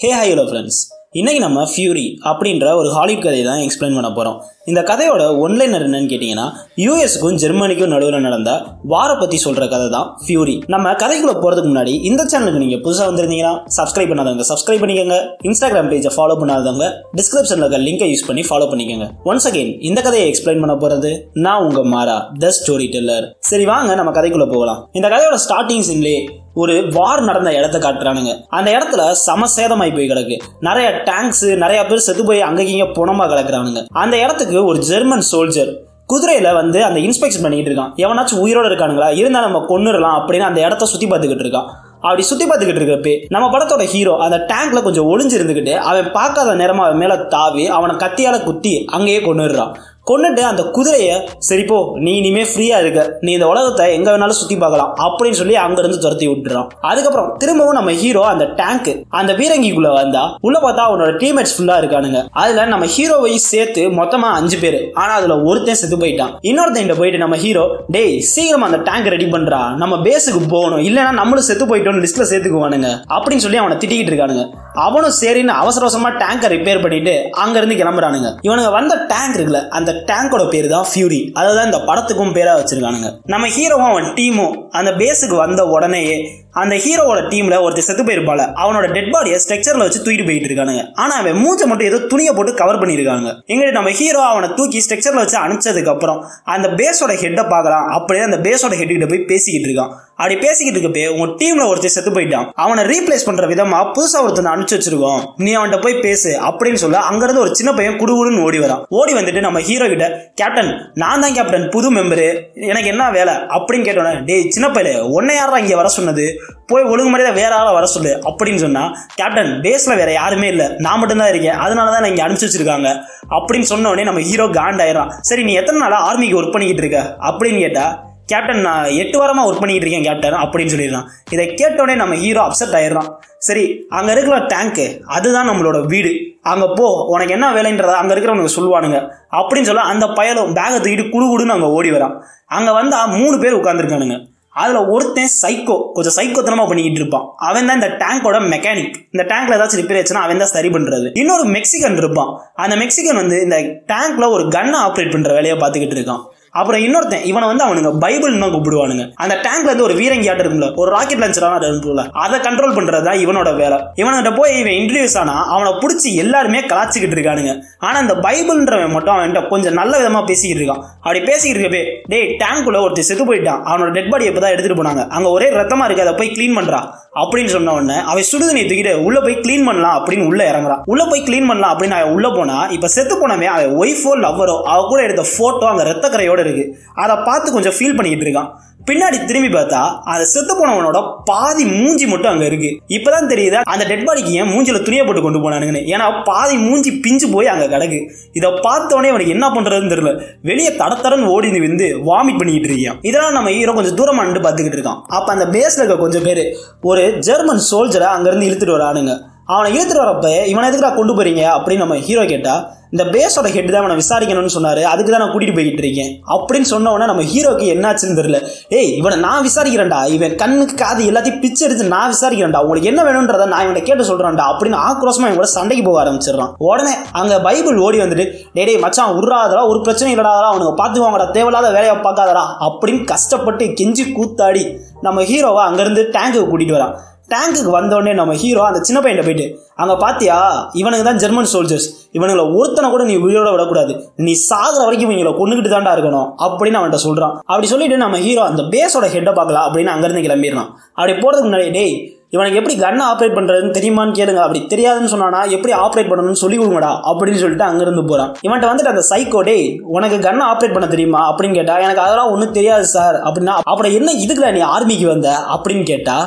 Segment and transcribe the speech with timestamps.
[0.00, 0.78] Hey hello friends
[1.18, 4.36] இன்றைக்கி நம்ம fury அப்படின்ற ஒரு ஹாலிவுட் கதையை தான் எக்ஸ்பிளைன் பண்ண போகிறோம்
[4.70, 6.44] இந்த கதையோட ஒன்லைனர் என்னன்னு கேட்டிங்கன்னா
[6.82, 8.50] யூஎஸ்க்கும் ஜெர்மனிக்கும் நடுவில் நடந்த
[8.92, 13.54] வார பற்றி சொல்கிற கதை தான் ஃபியூரி நம்ம கதைக்குள்ளே போகிறதுக்கு முன்னாடி இந்த சேனலுக்கு நீங்கள் புதுசாக வந்திருந்தீங்கன்னா
[13.78, 15.18] சப்ஸ்கிரைப் பண்ணாதவங்க சப்ஸ்கிரைப் பண்ணிக்கோங்க.
[15.48, 16.88] இன்ஸ்டாகிராம் பேஜை ஃபாலோ பண்ணாதவங்க
[17.20, 19.08] டிஸ்கிரிப்ஷனில் இருக்க லிங்கை யூஸ் பண்ணி ஃபாலோ பண்ணிக்கோங்க.
[19.32, 21.12] ஒன்ஸ் அகெயின் இந்த கதையை எக்ஸ்பிளைன் பண்ண போகிறது
[21.46, 24.82] நான் உங்கள் மாறா த ஸ்டோரி டெல்லர் சரி வாங்க நம்ம கதைக்குள்ளே போகலாம்.
[25.00, 26.20] இந்த கதையோட ஸ்டார்டிங் சீன்லேயே
[26.56, 28.32] ஒரு வார் நடந்த இடத்த காட்டுறானுங்க.
[28.48, 30.36] அந்த இடத்துல சமசேதமாய் போய் கிடக்கு.
[30.60, 33.86] நிறைய டேங்க்ஸ் நிறைய பேர் செத்து போய் அங்கங்க புணமா கிடக்குறானுங்க.
[33.92, 35.72] அந்த இடத்துக்கு ஒரு ஜெர்மன் சோல்ஜர்
[36.12, 37.92] குதிரையில வந்து அந்த இன்ஸ்பெக்ஷன் பண்ணிட்டு இருக்கான்.
[37.96, 39.16] எவனாச்சும் உயிரோட இருக்கானுங்களா?
[39.16, 41.68] இருந்தா நம்ம கொன்னுடலாம் அப்படின்னு அந்த இடத்த சுத்தி பார்த்துக்கிட்டு இருக்கான்.
[42.00, 46.84] அப்படி சுத்தி பார்த்துக்கிட்டு இருக்கப்பே நம்ம படத்தோட ஹீரோ அந்த டேங்க்ல கொஞ்சம் ஒளிஞ்சு இருந்துகிட்டு அவன் பார்க்காத நேரமா
[46.86, 49.72] அவன் மேல தாவி அவனை கத்தியால குத்தி அங்கேயே கொண்டுடுறான்
[50.10, 53.18] கொண்டுட்டு அந்த குதிரையை சரிப்போ நீ இனிமே ஃப்ரீயா இருக்க.
[53.20, 54.96] நீ இந்த உலகத்தை எங்க வேணாலும் சுத்தி பார்க்கலாம்.
[55.06, 56.68] அப்படின்னு சொல்லி அங்கேருந்து துரத்தி விட்டுறான்.
[56.80, 62.28] அதுக்கப்புறம் திரும்பவும் நம்ம ஹீரோ அந்த டேங்க் அந்த பீரங்கிக்குள்ள வந்தா உள்ள பார்த்தா அவனோட டீம்மேட்ஸ் ஃபுல்லா இருக்கானுங்க.
[62.30, 64.90] அதுல நம்ம ஹீரோவையும் சேர்த்து மொத்தமா அஞ்சு பேர்.
[64.94, 66.34] ஆனா அதுல ஒருத்தன் செத்து போயிட்டான்.
[66.42, 69.74] இன்னொருத்தன் போயிட்டு நம்ம ஹீரோ டேய் சீக்கிரமாக அந்த டேங்க் ரெடி பண்றா.
[69.74, 70.78] நம்ம பேஸுக்கு போகணும்.
[70.78, 72.90] இல்லைன்னா நம்மளும் செத்து போயிட்டோம்னு லிஸ்ட்ல சேர்த்துக்குவானுங்க.
[73.08, 74.44] அப்படின்னு சொல்லி அவனை திட்டிக்கிட்டு இருக்கானுங்க.
[74.84, 78.30] அவனும் சரின்னு அவசர அவசரமா டேங்கை ரிப்பேர் பண்ணிட்டு அங்க இருந்து கிளம்புறானுங்க.
[78.46, 83.10] இவனுங்க வந்த டேங்க் இருக்குல்ல அந்த டேங்கோட பேர் தான் ஃபியூரி அதுதான் இந்த படத்துக்கும் பேரா வச்சிருக்கானுங்க.
[83.34, 86.16] நம்ம ஹீரோவும் அவன் டீமும் அந்த பேஸுக்கு வந்த உடனேயே
[86.62, 90.82] அந்த ஹீரோவோட டீம்ல ஒருத்தர் செத்து போயிருப்பால அவனோட டெட் பாடியை ஸ்ட்ரக்சர்ல வச்சு தூக்கிட்டு போயிட்டு இருக்கானுங்க.
[91.02, 95.22] ஆனா அவன் மூச்சை மட்டும் ஏதோ துணியை போட்டு கவர் பண்ணிருக்காங்க எங்கிட்ட நம்ம ஹீரோ அவனை தூக்கி ஸ்ட்ரக்சர்ல
[95.24, 96.20] வச்சு அனுப்பிச்சதுக்கு அப்புறம்
[96.54, 97.86] அந்த பேஸோட ஹெட்டை பார்க்கலாம்.
[97.98, 99.92] அப்படியே அந்த பேஸோட ஹெட் கிட்ட போய் பேசிக்கிட்டு இருக்கான்.
[100.18, 102.46] அப்படி பேசிக்கிட்டு இருக்கப்பே உங்க டீம்ல ஒருத்தர் செத்து போயிட்டான்.
[102.64, 105.20] அவனை ரீப்ளேஸ் பண்ற விதமா புதுசா ஒருத்தனை அனுப்பிச்சு வச்சிருக்கோம்.
[105.44, 108.82] நீ அவன்கிட்ட போய் பேசு அப்படின்னு சொல்ல அங்கிருந்து ஒரு சின்ன பையன் குடுகுடுன்னு ஓடி வரான்.
[108.98, 110.06] ஓடி வந்துட்டு நம்ம ஹீரோ கிட்ட
[110.40, 110.70] கேப்டன்
[111.02, 112.28] நான் தான் கேப்டன் புது மெம்பரு
[112.70, 113.34] எனக்கு என்ன வேலை?
[113.56, 116.26] அப்படின்னு கேட்டோன்னே டேய் சின்ன பையல உன்னை யாரா இங்க வர சொன்னது?
[116.70, 118.84] போய் ஒழுங்கு மாதிரியா வேற ஆளை வர சொல்லு அப்படின்னு சொன்னா
[119.20, 120.66] கேப்டன் பேஸ்ல வேற யாருமே இல்லை.
[120.86, 121.58] நான் மட்டும்தான் இருக்கேன்.
[121.66, 122.88] அதனால தான் இங்க அனுப்பிச்சு வச்சிருக்காங்க.
[123.36, 127.02] அப்படின்னு சொன்ன உடனே நம்ம ஹீரோ காண்டாயிரம் சரி நீ எத்தனை நாளா ஆர்மிக்கு ஒர்க் பண்ணிக்கிட்டு இருக்க?
[127.30, 127.86] அப்படின்னு கேட்டா
[128.30, 131.08] கேப்டன் நான் எட்டு வாரமாக ஒர்க் பண்ணிட்டு இருக்கேன் கேப்டன் அப்படின்னு சொல்லிடுறான்.
[131.34, 133.10] இதை கேட்டோடனே நம்ம ஹீரோ அப்செட் ஆயிடுறான்.
[133.48, 133.64] சரி
[133.96, 136.12] அங்கே இருக்கிற டேங்க்கு அதுதான் நம்மளோட வீடு.
[136.52, 139.00] அங்கே போ உனக்கு என்ன வேலைன்றத அங்கே இருக்கிறவனுக்கு சொல்லுவானுங்க.
[139.40, 142.16] அப்படின்னு சொல்ல அந்த பயலும் பேகை தூக்கிட்டு குடு குடுன்னு அங்கே ஓடி வரான்.
[142.56, 144.18] அங்கே வந்தால் மூணு பேர் உட்காந்துருக்கானுங்க
[144.62, 147.24] அதில் ஒருத்தன் சைக்கோ கொஞ்சம் சைக்கோத்தனமாக பண்ணிக்கிட்டு இருப்பான்.
[147.48, 151.44] அவன் தான் இந்த டேங்கோட மெக்கானிக் இந்த டேங்க்ல ஏதாச்சும் ரிப்பேர் ஆச்சுன்னா அவன் தான் சரி பண்ணுறது இன்னொரு
[151.56, 152.30] மெக்சிகன் இருப்பான்.
[152.64, 153.58] அந்த மெக்சிகன் வந்து இந்த
[153.92, 156.22] டேங்க்ல ஒரு கன்னை ஆப்ரேட் பண்ணுற வேலையை பார்த்துக்கிட்டு இருக்கான்.
[156.60, 159.04] அப்புறம் இன்னொருத்தன் இவனை வந்து அவனுங்க பைபிள் தான் கூப்பிடுவானுங்க.
[159.24, 163.22] அந்த டேங்க்ல இருந்து ஒரு வீரங்கி ஆட்டம் இருக்குல்ல ஒரு ராக்கெட் லான்ச்சரான இருக்குல்ல அதை கண்ட்ரோல் பண்றது தான்
[163.24, 163.78] இவனோட வேலை.
[164.02, 167.54] இவன்கிட்ட போய் இவன் இன்ட்ரடியூஸ் ஆனா அவனை பிடிச்சி எல்லாருமே கலாச்சிக்கிட்டு இருக்கானுங்க.
[167.86, 170.84] ஆனா அந்த பைபிள்ன்றவன் மட்டும் அவன்கிட்ட கொஞ்சம் நல்ல விதமா பேசிக்கிட்டு இருக்கான்.
[171.04, 173.60] அப்படி பேசிக்கிட்டு இருக்கப்பே டேய் டேங்க்குள்ள ஒருத்தர் செத்து போயிட்டான்.
[173.70, 175.04] அவனோட டெட் பாடி எப்பதான் எடுத்துட்டு போனாங்க?
[175.16, 176.80] அங்க ஒரே ரத்தமா இருக்கு அதை போய் க்ளீன் பண்றா.
[177.20, 180.82] அப்படின்னு சொன்ன உடனே அவன் சுடுதண்ணி தூக்கிட்டு உள்ள போய் க்ளீன் பண்ணலாம் அப்படின்னு உள்ள இறங்குறான்.
[180.92, 184.80] உள்ள போய் க்ளீன் பண்ணலாம் அப்படின்னு அவன் உள்ள போனா இப்ப செத்து போனவே அவன் ஒய்ஃபோ லவ்வரோ அவ
[184.90, 186.78] கூட எடுத்த போட்டோ அங்க ரத்தக்கரையோட இருக்கு.
[186.94, 188.52] அதை பார்த்து கொஞ்சம் ஃபீல் பண்ணிக்கிட்டு இருக்கான்.
[188.88, 189.78] பின்னாடி திரும்பி பார்த்தா
[190.12, 192.70] அந்த செத்து போனவனோட பாதி மூஞ்சி மட்டும் அங்க இருக்கு.
[192.88, 195.82] இப்பதான் தெரியுது அந்த டெட் பாடிக்கு ஏன் மூஞ்சில துணியை போட்டு கொண்டு போனானுங்கன்னு.
[195.94, 197.98] ஏன்னா பாதி மூஞ்சி பிஞ்சு போய் அங்க கிடக்கு.
[198.32, 200.22] இதை பார்த்தோடனே அவனுக்கு என்ன பண்றதுன்னு தெரியல.
[200.42, 205.00] வெளியே தடத்தடன் ஓடி வந்து வாமிட் பண்ணிக்கிட்டு இருக்கான் இதெல்லாம் நம்ம ஹீரோ கொஞ்சம் தூரமா நின்று பார்த்துக்கிட்டு இருக்கான்.
[205.18, 209.14] அப்ப அந்த பேஸ்ல இருக்க கொஞ்சம் பேர் ஒரு ஜெர்மன் சோல்ஜரை அங்க இருந்து இழுத்துட்டு வரானுங்க.
[209.54, 211.42] அவனை இழுத்துட்டு வரப்ப இவனை எதுக்குடா கொண்டு போறீங்க?
[211.56, 212.54] அப்படின்னு நம்ம ஹீரோ கேட்டா
[212.94, 214.82] இந்த பேஸோட ஹெட் தான் அவனை விசாரிக்கணும்னு சொன்னாரு.
[214.90, 216.10] அதுக்கு தான் நான் கூட்டிட்டு போய்கிட்டு இருக்கேன்.
[216.34, 218.38] அப்படின்னு சொன்ன உடனே நம்ம ஹீரோக்கு என்னாச்சுன்னு தெரியல.
[218.78, 219.98] ஏய் இவனை நான் விசாரிக்கிறேன்டா.
[220.14, 222.60] இவன் கண்ணுக்கு காது எல்லாத்தையும் பிச்சு எடுத்து நான் விசாரிக்கிறேன்டா.
[222.64, 224.46] உங்களுக்கு என்ன வேணும்ன்றத நான் இவனை கேட்டு சொல்றேன்டா.
[224.52, 226.52] அப்படின்னு ஆக்ரோஷமா இவன் கூட சண்டைக்கு போக ஆரம்பிச்சிடறான்.
[226.70, 228.26] உடனே அங்க பைபிள் ஓடி வந்துட்டு
[228.56, 230.34] டே டேய் மச்சான் உருறாதடா ஒரு பிரச்சனை இல்லடா.
[230.52, 234.64] அவனுக்கு பாத்துக்குவாங்கடா தேவையில்லாத வேலையை பார்க்காதரா அப்படின்னு கஷ்டப்பட்டு கெஞ்சி கூத்தாடி
[235.00, 236.96] நம்ம ஹீரோவை அங்கிருந்து டேங்குக்கு கூட்டிட்டு வரான்.
[237.32, 239.46] டேங்குக்கு வந்தோடனே நம்ம ஹீரோ அந்த சின்ன பையன் போயிட்டு
[239.82, 240.36] அங்கே பார்த்தியா
[240.80, 243.92] இவனுக்கு தான் ஜெர்மன் சோல்ஜர்ஸ் இவனுங்களை ஒருத்தனை கூட நீ உயிரோட விடக்கூடாது.
[244.26, 246.28] நீ சாகிற வரைக்கும் இவங்களை கொண்டுகிட்டு தாண்டா இருக்கணும்.
[246.44, 251.14] அப்படின்னு அவன்கிட்ட சொல்கிறான் அப்படி சொல்லிட்டு நம்ம ஹீரோ அந்த பேஸோட ஹெட்டை பார்க்கலாம் அப்படின்னு அங்கேருந்து கிளம்பிடுறான் அப்படி
[251.22, 251.96] போகிறதுக்கு முன்னாடி டேய்
[252.34, 254.40] இவனுக்கு எப்படி கன்னை ஆப்ரேட் பண்ணுறதுன்னு தெரியுமான்னு கேளுங்க.
[254.46, 256.92] அப்படி தெரியாதுன்னு சொன்னானா எப்படி ஆப்ரேட் பண்ணணும்னு சொல்லி கொடுங்கடா.
[257.10, 259.58] அப்படின்னு சொல்லிட்டு அங்கேருந்து போகிறான் இவன்ட்ட வந்துட்டு அந்த சைக்கோ டே
[259.96, 261.20] உனக்கு கன்னை ஆப்ரேட் பண்ண தெரியுமா?
[261.30, 265.30] அப்படின்னு கேட்டா எனக்கு அதெல்லாம் ஒன்றும் தெரியாது சார் அப்படின்னா அப்புறம் என்ன இதுக்குல நீ ஆர்மிக்கு வந்த?
[265.56, 266.18] அப்படின்னு கேட்டா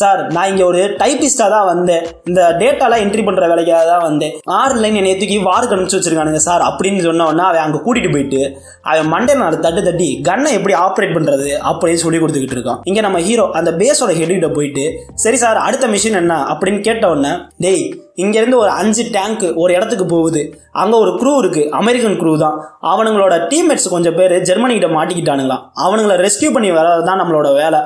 [0.00, 2.04] சார் நான் இங்கே ஒரு டைப்பிஸ்டாக தான் வந்தேன்.
[2.28, 4.32] இந்த டேட்டாலாம் என்ட்ரி பண்ணுற வேலைக்காக தான் வந்தேன்.
[4.58, 6.62] ஆறு லைன் என்னை தூக்கி வாருக்கு அனுப்பிச்சு வச்சிருக்கானுங்க சார்.
[6.68, 8.40] அப்படின்னு சொன்ன அவன் அங்கே கூட்டிகிட்டு போயிட்டு
[8.90, 12.80] அவன் மண்டே நாள் தட்டு தட்டி கன்னை எப்படி ஆப்ரேட் பண்ணுறது அப்படின்னு சொல்லி கொடுத்துக்கிட்டு இருக்கான்.
[12.90, 14.84] இங்கே நம்ம ஹீரோ அந்த பேஸோட ஹெட்கிட்ட போயிட்டு
[15.24, 16.34] சரி சார் அடுத்த மிஷின் என்ன?
[16.52, 17.32] அப்படின்னு கேட்ட உடனே
[17.64, 17.84] டேய்
[18.22, 20.42] இங்கேருந்து ஒரு அஞ்சு டேங்க் ஒரு இடத்துக்கு போகுது.
[20.82, 22.56] அங்கே ஒரு க்ரூ இருக்குது அமெரிக்கன் க்ரூ தான்.
[22.92, 25.64] அவனுங்களோட டீம்மேட்ஸ் கொஞ்சம் பேர் ஜெர்மனிகிட்ட மாட்டிக்கிட்டானுங்களாம்.
[25.86, 27.80] அவனுங்களை ரெஸ்கியூ பண்ணி வர்றது தான் நம்மளோட வேலை.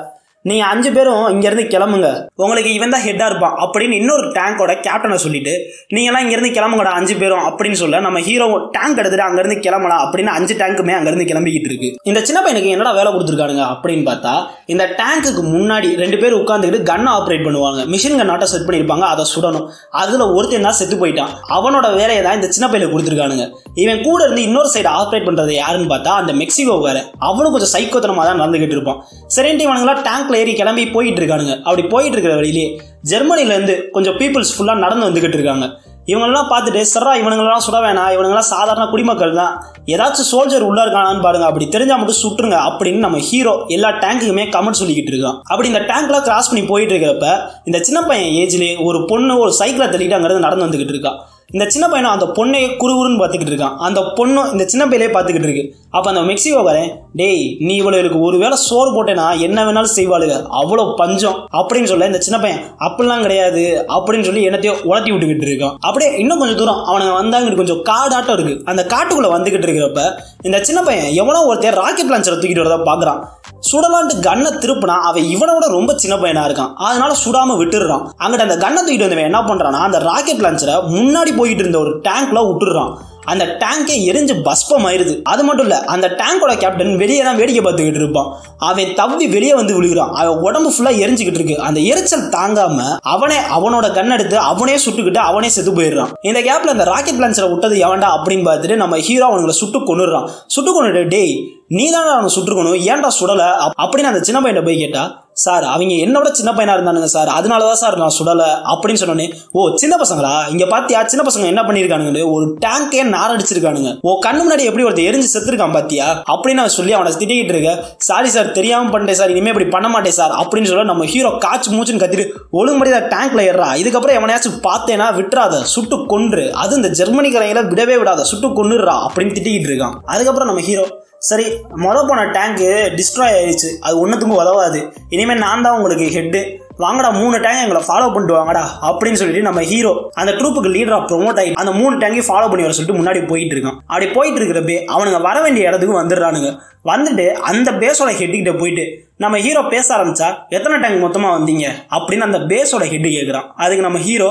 [0.49, 2.09] நீங்கள் அஞ்சு பேரும் இங்கேருந்து கிளம்புங்க.
[2.43, 3.55] உங்களுக்கு இவன் தான் ஹெட்டாக இருப்பான்.
[3.65, 5.55] அப்படின்னு இன்னொரு டேங்கோட கேப்டனை சொல்லிட்டு
[5.97, 8.47] நீங்களாம் இங்கேருந்து கிளம்புங்கடா அஞ்சு பேரும் அப்படின்னு சொல்ல நம்ம ஹீரோ
[8.77, 11.91] டேங்க் எடுத்துட்டு அங்கேருந்து கிளம்பலாம் அப்படின்னு அஞ்சு டேங்க்குமே அங்கேருந்து கிளம்பிக்கிட்டு இருக்கு.
[12.11, 14.35] இந்த சின்ன பையனுக்கு என்னடா வேலை கொடுத்துருக்கானுங்க அப்படின்னு பார்த்தா
[14.75, 17.81] இந்த டேங்க்குக்கு முன்னாடி ரெண்டு பேர் உட்காந்துக்கிட்டு கன் ஆப்ரேட் பண்ணுவாங்க.
[17.95, 19.67] மிஷின் கன் செட் பண்ணியிருப்பாங்க அதை சுடணும்.
[20.03, 21.33] அதில் ஒருத்தன் தான் செத்து போயிட்டான்.
[21.57, 23.47] அவனோட வேலையை தான் இந்த சின்ன பையில கொடுத்துருக்கானுங்க.
[23.83, 26.99] இவன் கூட இருந்து இன்னொரு சைடு ஆப்ரேட் பண்றது யாருன்னு பார்த்தா அந்த மெக்சிகோ வேற.
[27.29, 29.01] அவனும் கொஞ்சம் சைக்கோத்தனமா தான் நடந்துகிட்டு இருப்பான்.
[29.35, 31.57] சரின்ட்டு இவனுங்களாம் டேங்க்ல ஏறி கிளம்பி போயிட்டு இருக்கானுங்க.
[31.67, 32.65] அப்படி போயிட்டு இருக்கிற வழியிலே
[33.11, 35.67] ஜெர்மனில இருந்து கொஞ்சம் பீப்புள்ஸ் ஃபுல்லா நடந்து வந்துகிட்டு இருக்காங்க.
[36.11, 38.11] இவங்களெல்லாம் பார்த்துட்டு சரா இவனுங்களெல்லாம் சுட வேணாம்.
[38.17, 39.55] இவனுங்களாம் சாதாரண குடிமக்கள் தான்.
[39.95, 41.47] ஏதாச்சும் சோல்ஜர் உள்ள இருக்கானான்னு பாருங்க.
[41.51, 45.39] அப்படி தெரிஞ்சா மட்டும் சுட்டுருங்க அப்படின்னு நம்ம ஹீரோ எல்லா டேங்குக்குமே கமெண்ட் சொல்லிக்கிட்டு இருக்கான்.
[45.53, 47.29] அப்படி இந்த டேங்க்லாம் கிராஸ் பண்ணி போயிட்டு இருக்கிறப்ப
[47.71, 51.19] இந்த சின்ன பையன் ஏஜ்லேயே ஒரு பொண்ணு ஒரு சைக்கிளை தள்ளிட்டு அங்கிருந்து நடந்து வந்துகிட்டு இருக்கான்.
[51.51, 53.77] இந்த சின்ன பையனும் அந்த பொண்ணையே குறுகுறுன்னு பார்த்துக்கிட்டு இருக்கான்.
[53.77, 55.75] அந்த பொண்ணும் இந்த சின்ன பையிலே பார்த்துக்கிட்டு இருக்கு.
[55.91, 61.49] அப்போ அந்த மெக்சிகோக்காரன் டேய் நீ இவளுக்கு ஒரு வேளை சோறு போட்டேனா என்ன வேணாலும் செய்வாளுங்க அவ்வளோ பஞ்சம்.
[61.53, 63.87] அப்படின்னு சொல்ல இந்த சின்ன பையன் அப்படிலாம் கிடையாது.
[63.89, 65.75] அப்படின்னு சொல்லி என்னத்தையோ உலட்டி விட்டுக்கிட்டு இருக்கான்.
[65.81, 67.55] அப்படியே இன்னும் கொஞ்சம் தூரம் அவனுங்க வந்தாங்க.
[67.55, 68.63] கொஞ்சம் காடாட்டம் இருக்கு.
[68.65, 73.23] அந்த காட்டுக்குள்ளே வந்துகிட்டு இருக்கிறப்ப இந்த சின்ன பையன் எவனோ ஒருத்தர் ராக்கெட் லான்ச்சரை தூக்கிட்டு வரதா பார்க்குறான்.
[73.71, 76.75] சுடலான்ட்டு கண்ணை திருப்பினா அவன் இவனோட ரொம்ப சின்ன பையனாக இருக்கான்.
[76.75, 78.05] அதனால சுடாமல் விட்டுடுறான்.
[78.19, 82.35] அங்கிட்ட அந்த கண்ணை தூக்கிட்டு வந்தவன் என்ன பண்ணுறான்னா அந்த ராக்கெட் லான்ச்சரை முன்னாடி போயிட்டு இருந்த ஒரு டேங்க்ல
[82.35, 82.97] விட்டுடுறான்.
[83.25, 85.23] அந்த டேங்கே எரிஞ்சு பஸ்பம் ஆயிருது.
[85.23, 88.37] அது மட்டும் இல்ல அந்த டேங்கோட கேப்டன் வெளியே தான் வேடிக்கை பார்த்துக்கிட்டு இருப்பான்.
[88.59, 90.11] அவன் தவ்வி வெளியே வந்து விழுகிறான்.
[90.11, 91.59] அவன் உடம்பு ஃபுல்லா எரிஞ்சுக்கிட்டு இருக்கு.
[91.59, 96.09] அந்த எரிச்சல் தாங்காம அவனே அவனோட கண்ணெடுத்து அவனே சுட்டுக்கிட்டு அவனே செத்து போயிடுறான்.
[96.23, 100.85] இந்த கேப்ல அந்த ராக்கெட் லான்ச்சரை விட்டது எவன்டா அப்படின்னு பார்த்துட்டு நம்ம ஹீரோ அவனுங்களை சுட்டு கொண்டுடுறான் சுட்டு
[100.85, 102.93] கொண்டுட்டு டேய் நீ தான் அவனை சுட்டுருக்கணும்.
[102.95, 103.57] ஏன்டா சுடல?
[103.57, 107.29] அப்~ அப்படின்னு அந்த சின்ன பையன் போய் கேட்டா சார் அவங்க என்னோட சின்ன பையனாக இருந்தானுங்க சார்.
[107.29, 110.49] அதனால தான் சார் நான் சுடலை அப்படின்னு சொன்னோன்னே ஓ சின்ன பசங்களா?
[110.51, 115.29] இங்கே பார்த்தியா சின்ன பசங்க என்ன பண்ணியிருக்கானுங்க ஒரு டேங்கே நாரடிச்சிருக்கானுங்க ஓ கண்ணு முன்னாடி எப்படி ஒருத்தர் எரிஞ்சு
[115.35, 116.23] செத்துருக்கான் பாத்தியா?
[116.33, 120.13] அப்படின்னு நான் சொல்லி அவனை திட்டிக்கிட்டு இருக்க சாரி சார் தெரியாமல் பண்ணிட்டேன் சார் இனிமேல் இப்படி பண்ண மாட்டேன்
[120.13, 125.63] சார் அப்படின்னு சொல்ல நம்ம ஹீரோ காச்சு மூச்சுன்னு கத்திட்டு ஒழுங்குபடி டேங்க்ல ஏறா இதுக்கப்புறம் எவனையாச்சும் பார்த்தேனா விட்டுறாத.
[125.63, 126.53] சுட்டு கொன்று.
[126.55, 128.21] அது இந்த ஜெர்மனி கரையில விடவே விடாத.
[128.21, 128.95] சுட்டு கொன்னுடுறா.
[129.07, 129.95] அப்படின்னு திட்டிக்கிட்டு இருக்கான்.
[130.05, 130.87] அதுக்கப்புறம் நம்ம ஹீரோ
[131.29, 131.45] சரி
[131.85, 132.69] மொதல் போன டேங்க்கு
[132.99, 134.81] டிஸ்ட்ராய் ஆயிடுச்சு அது ஒன்றுத்துக்கும் உதவாது.
[135.15, 136.41] இனிமேல் நான் தான் உங்களுக்கு ஹெட்டு
[136.83, 141.39] வாங்கடா மூணு டேங்க் எங்களை ஃபாலோ பண்ணிட்டு வாங்கடா அப்படின்னு சொல்லிட்டு நம்ம ஹீரோ அந்த ட்ரூப்புக்கு லீடரா ப்ரொமோட்
[141.43, 143.79] ஆகி அந்த மூணு டேங்கையும் ஃபாலோ பண்ணி வர சொல்லிட்டு முன்னாடி போயிட்டு இருக்கான்.
[143.91, 146.51] அப்படி போயிட்டு இருக்கிறப்பே அவனுங்க வர வேண்டிய இடத்துக்கு வந்துடுறானுங்க.
[146.91, 148.85] வந்துட்டு அந்த பேஸோட ஹெட்டுக்கிட்ட போயிட்டு
[149.25, 151.67] நம்ம ஹீரோ பேச ஆரம்பிச்சா எத்தனை டேங்க் மொத்தமா வந்தீங்க?
[151.97, 154.29] அப்படின்னு அந்த பேஸோட ஹெட்டு கேட்குறான் அதுக்கு நம்ம ஹீரோ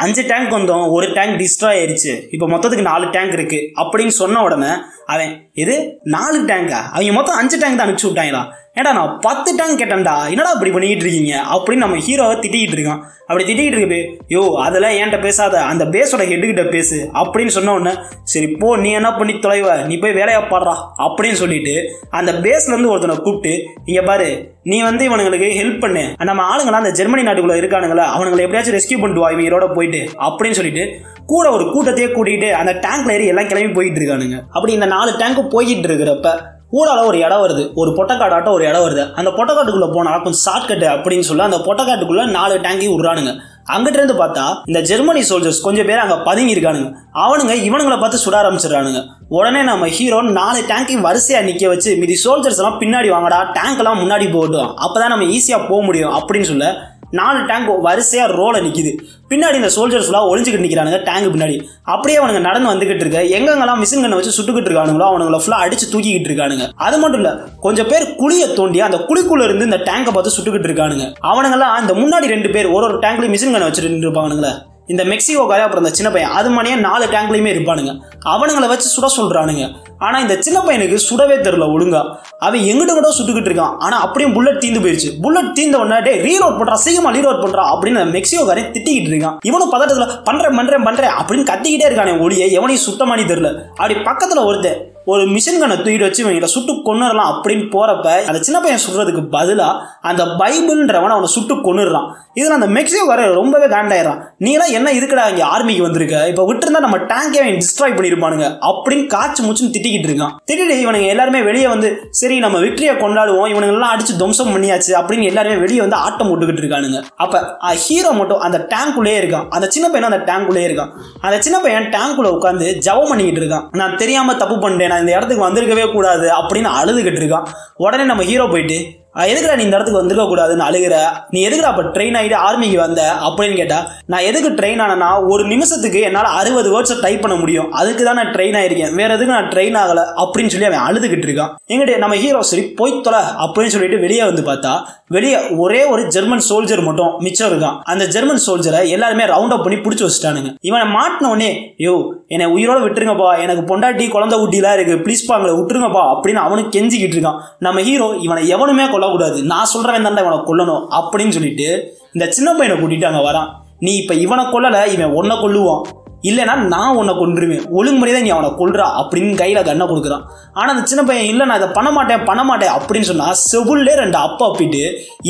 [0.00, 3.60] அஞ்சு டேங்க் வந்தோம் ஒரு டேங்க் டிஸ்ட்ராய் ஆயிடுச்சு இப்போ மொத்தத்துக்கு நாலு டேங்க் இருக்கு.
[3.76, 4.70] அப்படின்னு சொன்ன உடனே
[5.06, 5.74] அவன் இது
[6.08, 8.42] நாலு டேங்கா அவங்க மொத்தம் அஞ்சு டேங்க் தான் அனுப்பிச்சு விட்டாங்களா
[8.78, 10.14] ஏடா நான் பத்து டேங்க் கேட்டேன்டா?
[10.28, 11.34] என்னடா இப்படி பண்ணிக்கிட்டு இருக்கீங்க?
[11.54, 12.98] அப்படின்னு நம்ம ஹீரோவை திட்டிக்கிட்டு இருக்கான்.
[13.20, 15.62] அப்படி திட்டிக்கிட்டு இருக்கு யோ அதெல்லாம் என்கிட்ட பேசாத.
[15.62, 17.10] அந்த பேஸோட ஹெட்டுக்கிட்ட பேசு.
[17.14, 19.86] அப்படின்னு சொன்ன உடனே சரி போ நீ என்ன பண்ணி தொலைவ?
[19.86, 20.74] நீ போய் வேலையா பாடுறா.
[20.98, 21.74] அப்படின்னு சொல்லிட்டு
[22.10, 26.14] அந்த பேஸ்லேருந்து ஒருத்தனை கூப்பிட்டு இங்கே பாரு நீ வந்து இவனுங்களுக்கு ஹெல்ப் பண்ணு.
[26.24, 30.10] நம்ம ஆளுங்களா அந்த ஜெர்மனி நாட்டுக்குள்ளே இருக்கானுங்களா அவனுங்களை எப்படியாச்சும் ரெஸ்கியூ பண்ணிட்டு வா இவங்களோட போயிட்டு.
[30.20, 34.40] அப்படின்னு சொல்லிட்டு கூட ஒரு கூட்டத்தையே கூட்டிகிட்டு அந்த டேங்க்ல ஏறி எல்லாம் கிளம்பி போயிட்டு இருக்கானுங்க.
[34.50, 37.64] அப்படி இந்த நாலு டேங்க்கு போய்கிட்டு இருக்கிறப்ப கூடால ஒரு இடம் வருது.
[37.80, 39.02] ஒரு பொட்டக்காடாட்டம் ஒரு இடம் வருது.
[39.18, 43.34] அந்த பொட்டக்காட்டுக்குள்ளே போனால் கொஞ்சம் ஷார்ட்கட் அப்படின்னு சொல்லி அந்த பொட்டக்காட்டுக்குள்ளே நாலு டேங்கி விட்றானுங்க
[43.74, 46.88] அங்கிட்டிருந்து பார்த்தா இந்த ஜெர்மனி சோல்ஜர்ஸ் கொஞ்சம் பேர் அங்கே பதுங்கி இருக்கானுங்க.
[47.24, 49.00] அவனுங்க இவனுங்களை பார்த்து சுட ஆரம்பிச்சிடறானுங்க.
[49.28, 54.14] உடனே நம்ம ஹீரோ நாலு டேங்கையும் வரிசையாக நிற்க வச்சு மீதி சோல்ஜர்ஸ் எல்லாம் பின்னாடி வாங்கடா டேங்க்லாம் முன்னாடி
[54.16, 54.68] முன்னாடி போகட்டும்.
[54.84, 56.66] அப்பதான் நம்ம ஈஸியாக போக முடியும் அப்படின்னு சொல்ல
[57.10, 58.92] நாலு டேங்க் வரிசையாக ரோல நிற்கிது
[59.30, 61.56] பின்னாடி இந்த சோல்ஜர்ஸ் ஃபுல்லாக ஒளிஞ்சுக்கிட்டு நிற்கிறானுங்க டேங்க் பின்னாடி.
[61.94, 66.30] அப்படியே அவனுங்க நடந்து வந்துகிட்டு இருக்க எங்கெங்கெல்லாம் மிஷின் கண்ணை வச்சு சுட்டுக்கிட்டு இருக்கானுங்களோ அவனுங்களை ஃபுல்லாக அடிச்சு தூக்கிக்கிட்டு
[66.30, 66.66] இருக்கானுங்க.
[66.86, 67.32] அது மட்டும் இல்லை
[67.66, 71.06] கொஞ்சம் பேர் குழியை தோண்டி அந்த குழிக்குள்ள இருந்து இந்த டேங்கை பார்த்து சுட்டுக்கிட்டு இருக்கானுங்க.
[71.32, 74.54] அவனுங்கெல்லாம் இந்த முன்னாடி ரெண்டு பேர் ஒரு ஒரு டேங்க்லயும் மிஷின் கண்ணை வச்சுட்டு இருப்பானுங்களே
[74.92, 77.92] இந்த மெக்சிகோக்காரே அப்புறம் இந்த சின்ன பையன் அது மாதிரியே நாலு டேங்க்லையுமே இருப்பானுங்க.
[78.34, 79.64] அவனுங்களை வச்சு சுட சொல்கிறானுங்க
[80.06, 82.02] ஆனால் இந்த சின்ன பையனுக்கு சுடவே தெரில ஒழுங்கா.
[82.46, 83.74] அவன் எங்கிட்ட கூட சுட்டுக்கிட்டு இருக்கான்.
[83.84, 88.02] ஆனால் அப்படியே புல்லட் தீந்து போயிடுச்சு புல்லட் தீந்த உடனே டே ரீலோட் பண்ணுறான் சீக்கிரமா ரீலோட் பண்ணுறான் அப்படின்னு
[88.16, 89.36] மெக்சிகோ மெக்சிகோக்காரன் திட்டிக்கிட்டு இருக்கான்.
[89.48, 93.50] இவனும் பதட்டத்தில் பண்ணுறேன் பண்ணுறேன் பண்ணுறேன் அப்படின்னு கத்திக்கிட்டே இருக்கானே ஒளியை எவனையும் சுத்தமானி தெரில
[93.80, 98.60] அப்படி பக்கத்தில் ஒருத்தன் ஒரு மிஷின் கண்ணை தூக்கிட்டு வச்சு இவங்களை சுட்டு கொண்டுடலாம் அப்படின்னு போறப்ப அந்த சின்ன
[98.60, 99.68] பையன் சுடுறதுக்கு பதிலா
[100.00, 105.44] அந்த பைபிள்ன்றவன் அவனை சுட்டு கொண்டுடுறான் இதுல அந்த மெக்சிகோ வர ரொம்பவே காண்டாயிரான் நீலாம் என்ன இருக்குடா இங்க
[105.56, 106.28] ஆர்மிக்கு வந்திருக்க?
[106.28, 108.46] இப்ப விட்டுருந்தா நம்ம டேங்கே அவன் டிஸ்ட்ராய் பண்ணிருப்பானுங்க.
[108.60, 110.34] அப்படின்னு காய்ச்சி முச்சுன்னு திட்டிக்கிட்டு இருக்கான்.
[110.52, 113.50] திட்டிட்டு இவனுங்க எல்லாருமே வெளியே வந்து சரி நம்ம விக்டரியை கொண்டாடுவோம்.
[113.52, 114.92] இவனுங்கெல்லாம் அடிச்சு துவம்சம் பண்ணியாச்சு.
[114.92, 117.04] அப்படின்னு எல்லாருமே வெளியே வந்து ஆட்டம் போட்டுக்கிட்டு இருக்கானுங்க.
[117.16, 119.48] அப்ப ஹீரோ மட்டும் அந்த டேங்க்குள்ளே இருக்கான்.
[119.48, 120.88] அந்த சின்ன பையனும் அந்த டேங்க்குள்ளே இருக்கான்.
[121.20, 123.68] அந்த சின்ன பையன் டேங்க்குள்ள உட்காந்து ஜவம் பண்ணிக்கிட்டு இருக்கான்.
[123.70, 124.94] நான் தெரியாம தப்பு பண்ணிட்டேன்.
[124.96, 127.48] நான் இந்த இடத்துக்கு வந்திருக்கவே கூடாது அப்படின்னு அழுதுகிட்டு இருக்கான்.
[127.76, 128.78] உடனே நம்ம ஹீரோ போயிட்டு
[129.24, 130.96] எதுக்குடா நீ இந்த இடத்துக்கு வந்திருக்க கூடாதுன்னு அழுகிற?
[131.34, 133.78] நீ எதுக்குடா அப்ப ட்ரெயின் ஆகிட்டு ஆர்மிக்கு வந்த அப்படின்னு கேட்டா
[134.12, 137.70] நான் எதுக்கு ட்ரெயின் ஆனேன்னா ஒரு நிமிஷத்துக்கு என்னால் அறுபது வேர்ட்ஸை டைப் பண்ண முடியும்.
[137.80, 138.92] அதுக்கு தான் நான் ட்ரெயின் ஆயிருக்கேன்.
[139.00, 141.54] வேற எதுக்கு நான் ட்ரெயின் ஆகல அப்படின்னு சொல்லி அவன் அழுதுகிட்டு இருக்கான்.
[141.72, 144.74] எங்கிட்ட நம்ம ஹீரோ சரி போய் தொலை அப்படின்னு சொல்லிட்டு வெளியே வந்து பார்த்தா
[145.16, 147.76] வெளியே ஒரே ஒரு ஜெர்மன் சோல்ஜர் மட்டும் மிச்சம் இருக்கான்.
[147.92, 150.50] அந்த ஜெர்மன் சோல்ஜரை எல்லாருமே ரவுண்ட் அப் பண்ணி பிடிச்சி வச்சுட்டானுங்க.
[150.68, 151.50] இவனை மாட்டின உடனே
[151.84, 151.92] யோ
[152.34, 153.28] என்னை உயிரோட விட்டுருங்கப்பா.
[153.44, 154.94] எனக்கு பொண்டாட்டி குழந்தை ஊட்டிலாம் இருக்கு.
[155.04, 157.38] ப்ளீஸ்ப்பா பாங்களை விட்டுருங்கப்பா அப்படின்னு அவனுக்கு கெஞ்சிக்கிட்டு இருக்கான்.
[157.66, 161.68] நம்ம ஹீரோ இவனை எவனுமே கொல்லக்கூடாது நான் சொல்கிறேன் தான்டா இவனை கொல்லணும் அப்படின்னு சொல்லிட்டு
[162.12, 163.48] இந்த சின்ன பையனை கூட்டிகிட்டு அங்கே வரான்.
[163.78, 165.82] நீ இப்ப இவனை கொல்லலை இவன் ஒன்றை கொல்லுவான்.
[166.30, 167.64] இல்லைன்னா நான் உன்னை கொன்றுவேன்.
[167.78, 170.24] ஒழுங்கு முறையை நீ அவனை கொள்றா அப்படின்னு கையில் கண்ணை கொடுக்குறான்.
[170.58, 174.18] ஆனால் அந்த சின்ன பையன் இல்லை நான் இதை பண்ண மாட்டேன் பண்ண மாட்டேன் அப்படின்னு சொன்னால் செவுல்லே ரெண்டு
[174.26, 174.82] அப்பா அப்பிட்டு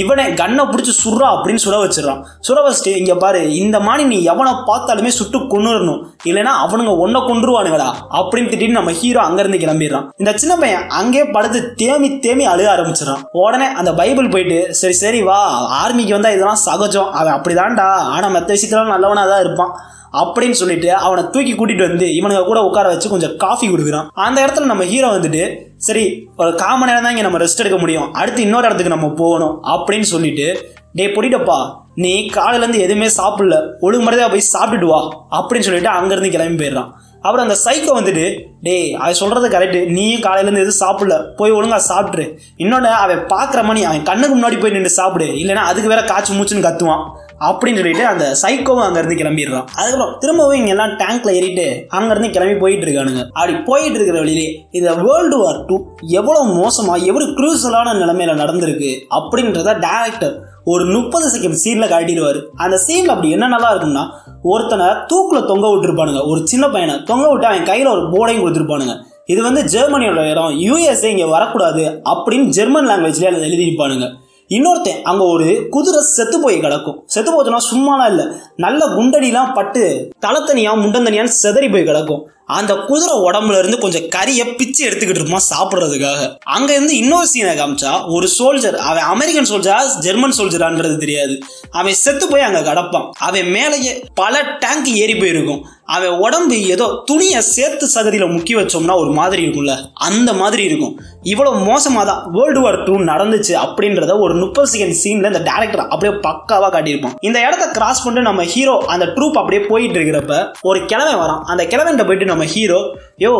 [0.02, 2.20] இவனை கண்ணை பிடிச்சி சுடுறா அப்படின்னு சுட வச்சிடறான்.
[2.48, 6.00] சுட வச்சுட்டு இங்கே பாரு இந்த மாதிரி நீ எவனை பார்த்தாலுமே சுட்டு கொண்டுடணும்
[6.30, 7.88] இல்லைன்னா அவனுங்க ஒன்றை கொண்டுருவானுங்களா
[8.20, 10.06] அப்படின்னு திட்டின்னு நம்ம ஹீரோ அங்கேருந்து கிளம்பிடுறான்.
[10.22, 13.24] இந்த சின்ன பையன் அங்கேயே படுத்து தேமி தேமி அழுக ஆரம்பிச்சிடறான்.
[13.42, 15.40] உடனே அந்த பைபிள் போயிட்டு சரி சரி வா.
[15.82, 17.12] ஆர்மிக்கு வந்தால் இதெல்லாம் சகஜம்.
[17.20, 17.90] அவன் அப்படிதான்டா.
[18.14, 19.74] ஆனால் மற்ற விஷயத்துல நல்லவனாக தான் இருப்பான்.
[20.22, 24.06] அப்படின்னு சொல்லிட்டு அவனை தூக்கி கூட்டிட்டு வந்து இவனுங்க கூட உட்கார வச்சு கொஞ்சம் காஃபி கொடுக்குறான்.
[24.12, 25.42] அந்த இடத்துல நம்ம ஹீரோ வந்துட்டு
[25.76, 26.04] சரி
[26.36, 28.12] ஒரு கால் மணி நேரம் தான் இங்கே நம்ம ரெஸ்ட் எடுக்க முடியும்.
[28.12, 29.62] அடுத்து இன்னொரு இடத்துக்கு நம்ம போகணும்.
[29.64, 31.58] அப்படின்னு சொல்லிட்டு டே பொடிட்டப்பா
[31.94, 33.56] நீ காலையிலேருந்து எதுவுமே சாப்பிடல.
[33.80, 35.00] ஒழுங்கு மரியாதை போய் சாப்பிட்டுட்டு வா.
[35.38, 36.90] அப்படின்னு சொல்லிட்டு அங்கேருந்து கிளம்பி போயிடுறான்.
[37.22, 38.24] அப்புறம் அந்த சைக்கோ வந்துட்டு
[38.62, 41.14] டேய் அவன் சொல்கிறது கரெக்டு நீயும் காலையிலேருந்து எதுவும் சாப்பிடல.
[41.36, 45.24] போய் ஒழுங்காக சாப்பிட்ரு இன்னொன்று அவன் பார்க்குற மணி அவன் கண்ணுக்கு முன்னாடி போய் நின்று சாப்பிடு.
[45.24, 47.04] இல்லைனா அதுக்கு வேற காய்ச்சி மூச்சுன்னு கத்துவான்.
[47.40, 49.66] அப்படின்னு சொல்லிட்டு அந்த சைக்கோவும் அங்கேருந்து கிளம்பிடுறான்.
[49.78, 51.66] அதுக்கப்புறம் திரும்பவும் இங்க எல்லாம் டேங்க்ல ஏறிட்டு
[51.98, 55.76] அங்கேருந்து கிளம்பி போயிட்டு இருக்கானுங்க அப்படி போயிட்டு இருக்கிற வழியிலே இந்த வேர்ல்டு வார் டூ
[56.20, 62.40] எவ்வளவு மோசமா எவ்வளவு குரூசலான நிலைமையில நடந்திருக்கு அப்படின்றத டேரக்டர் ஒரு முப்பது செகண்ட் சீன்ல காட்டிடுவாரு.
[62.56, 64.04] அந்த சீன்ல அப்படி என்ன நல்லா இருக்கும்னா
[64.42, 66.22] ஒருத்தனை தூக்குல தொங்க விட்டுருப்பானுங்க.
[66.30, 68.94] ஒரு சின்ன பையனை தொங்க விட்டு அவன் கையில ஒரு போர்டையும் கொடுத்துருப்பானுங்க.
[69.26, 74.08] இது வந்து ஜெர்மனியோட இடம் யூஎஸ்ஏ இங்க வரக்கூடாது அப்படின்னு ஜெர்மன் லாங்குவேஜ்ல அதை எழுதியிருப்பானுங்க.
[74.48, 77.02] இன்னொருத்தன் அங்க ஒரு குதிரை செத்து போய் கிடக்கும்.
[77.06, 78.32] செத்து போச்சுன்னா சும்மாலாம் இல்ல.
[78.56, 82.28] நல்ல குண்டடிலாம் பட்டு தலத்தனியா முண்டந்தனியான்னு செதறி போய் கிடக்கும்.
[82.46, 86.38] அந்த குதிரை உடம்புல இருந்து கொஞ்சம் கறியை பிச்சு எடுத்துக்கிட்டு இருப்பான் சாப்பிட்றதுக்காக.
[86.44, 91.38] அங்க இருந்து இன்னொரு சீனை காமிச்சா ஒரு சோல்ஜர் அவன் அமெரிக்கன் சோல்ஜரா ஜெர்மன் சோல்ஜரான்றது தெரியாது.
[91.70, 93.08] அவன் செத்து போய் அங்க கிடப்பான்.
[93.18, 95.64] அவன் மேலேயே பல டேங்க் ஏறி போயிருக்கும்.
[95.84, 99.74] அவன் உடம்பு ஏதோ துணியை சேர்த்து சகதியில முக்கி வச்சோம்னா ஒரு மாதிரி இருக்கும்ல.
[99.94, 101.00] அந்த மாதிரி இருக்கும்.
[101.22, 106.18] இவ்வளவு மோசமா தான் வேர்ல்டு வார் டூ நடந்துச்சு அப்படின்றத ஒரு முப்பது செகண்ட் சீன்ல இந்த டேரக்டர் அப்படியே
[106.26, 107.14] பக்காவா காட்டியிருப்பான்.
[107.20, 111.42] இந்த இடத்த கிராஸ் பண்ணிட்டு நம்ம ஹீரோ அந்த ட்ரூப் அப்படியே போயிட்டு இருக்கிறப்ப ஒரு கிழமை வரான்.
[111.44, 112.78] அந்த கிழவன்ட்ட போயிட்டு நம்ம ஹீரோ
[113.22, 113.30] யோ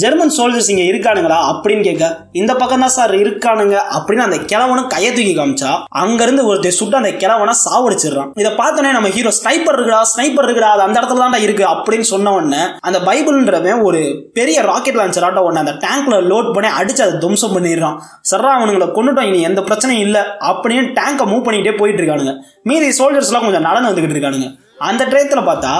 [0.00, 1.38] ஜெர்மன் சோல்ஜர்ஸ் இங்கே இருக்கானுங்களா?
[1.52, 2.08] அப்படின்னு கேட்க
[2.40, 5.70] இந்த பக்கம் தான் சார் இருக்கானுங்க அப்படின்னு அந்த கிழவனும் கையை தூக்கி காமிச்சா
[6.02, 8.30] அங்கிருந்து ஒருத்தர் சுட்டு அந்த கிழவனை சாவடிச்சிடுறான்.
[8.42, 12.34] இதை பார்த்தோன்னே நம்ம ஹீரோ ஸ்னைப்பர் இருக்குடா ஸ்னைப்பர் இருக்குடா அது அந்த இடத்துல தான்டா இருக்கு அப்படின்னு சொன்ன
[12.38, 14.02] உடனே அந்த பைபிள்ன்றவன் ஒரு
[14.38, 17.96] பெரிய ராக்கெட் லான்ச்சர் ஆட்ட உடனே அந்த டேங்க்ல லோட் பண்ணி அடிச்சு அதை துவம்சம் பண்ணிடுறான்.
[18.32, 22.34] சர்ரா அவனுங்களை கொண்டுட்டோம் இனி எந்த பிரச்சனையும் இல்லை அப்படின்னு டேங்கை மூவ் பண்ணிகிட்டே போயிட்டு இருக்கானுங்க.
[22.70, 24.50] மீதி சோல்ஜர்ஸ்லாம் கொஞ்சம் நடந்து வந்துகிட்டு இருக்கானுங்க.
[24.78, 25.72] அந்த டயத்தில் பார்த்தா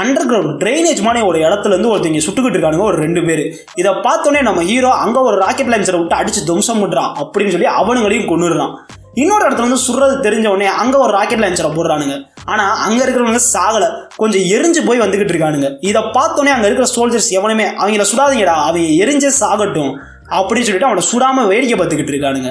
[0.00, 3.42] அண்டர் கிரவுண்ட் ட்ரைனேஜ் மாதிரி ஒரு இடத்துல இருந்து ஒருத்தங்க சுட்டுக்கிட்டு இருக்கானுங்க ஒரு ரெண்டு பேர்.
[3.74, 8.30] இதை பார்த்தோன்னே நம்ம ஹீரோ அங்கே ஒரு ராக்கெட் லான்ச்சரை விட்டு அடிச்சு துவம்சம் பண்ணுறான் அப்படின்னு சொல்லி அவனுங்களையும்
[8.32, 8.74] கொண்டுடுறான்
[9.14, 12.14] இன்னொரு இடத்துல வந்து சுடுறது தெரிஞ்ச உடனே அங்கே ஒரு ராக்கெட் லான்ச்சரை போடுறானுங்க.
[12.44, 13.88] ஆனால் அங்கே இருக்கிறவங்க சாகலை.
[14.16, 15.76] கொஞ்சம் எரிஞ்சு போய் வந்துக்கிட்டு இருக்கானுங்க.
[15.80, 19.92] இதை பார்த்தோன்னே அங்கே இருக்கிற சோல்ஜர்ஸ் எவனுமே அவங்கள சுடாதீங்கடா அவங்க எரிஞ்சே சாகட்டும்.
[20.38, 22.50] அப்படின்னு சொல்லிட்டு அவனை சுடாம வேடிக்கை பார்த்துக்கிட்டு இருக்கானுங்க.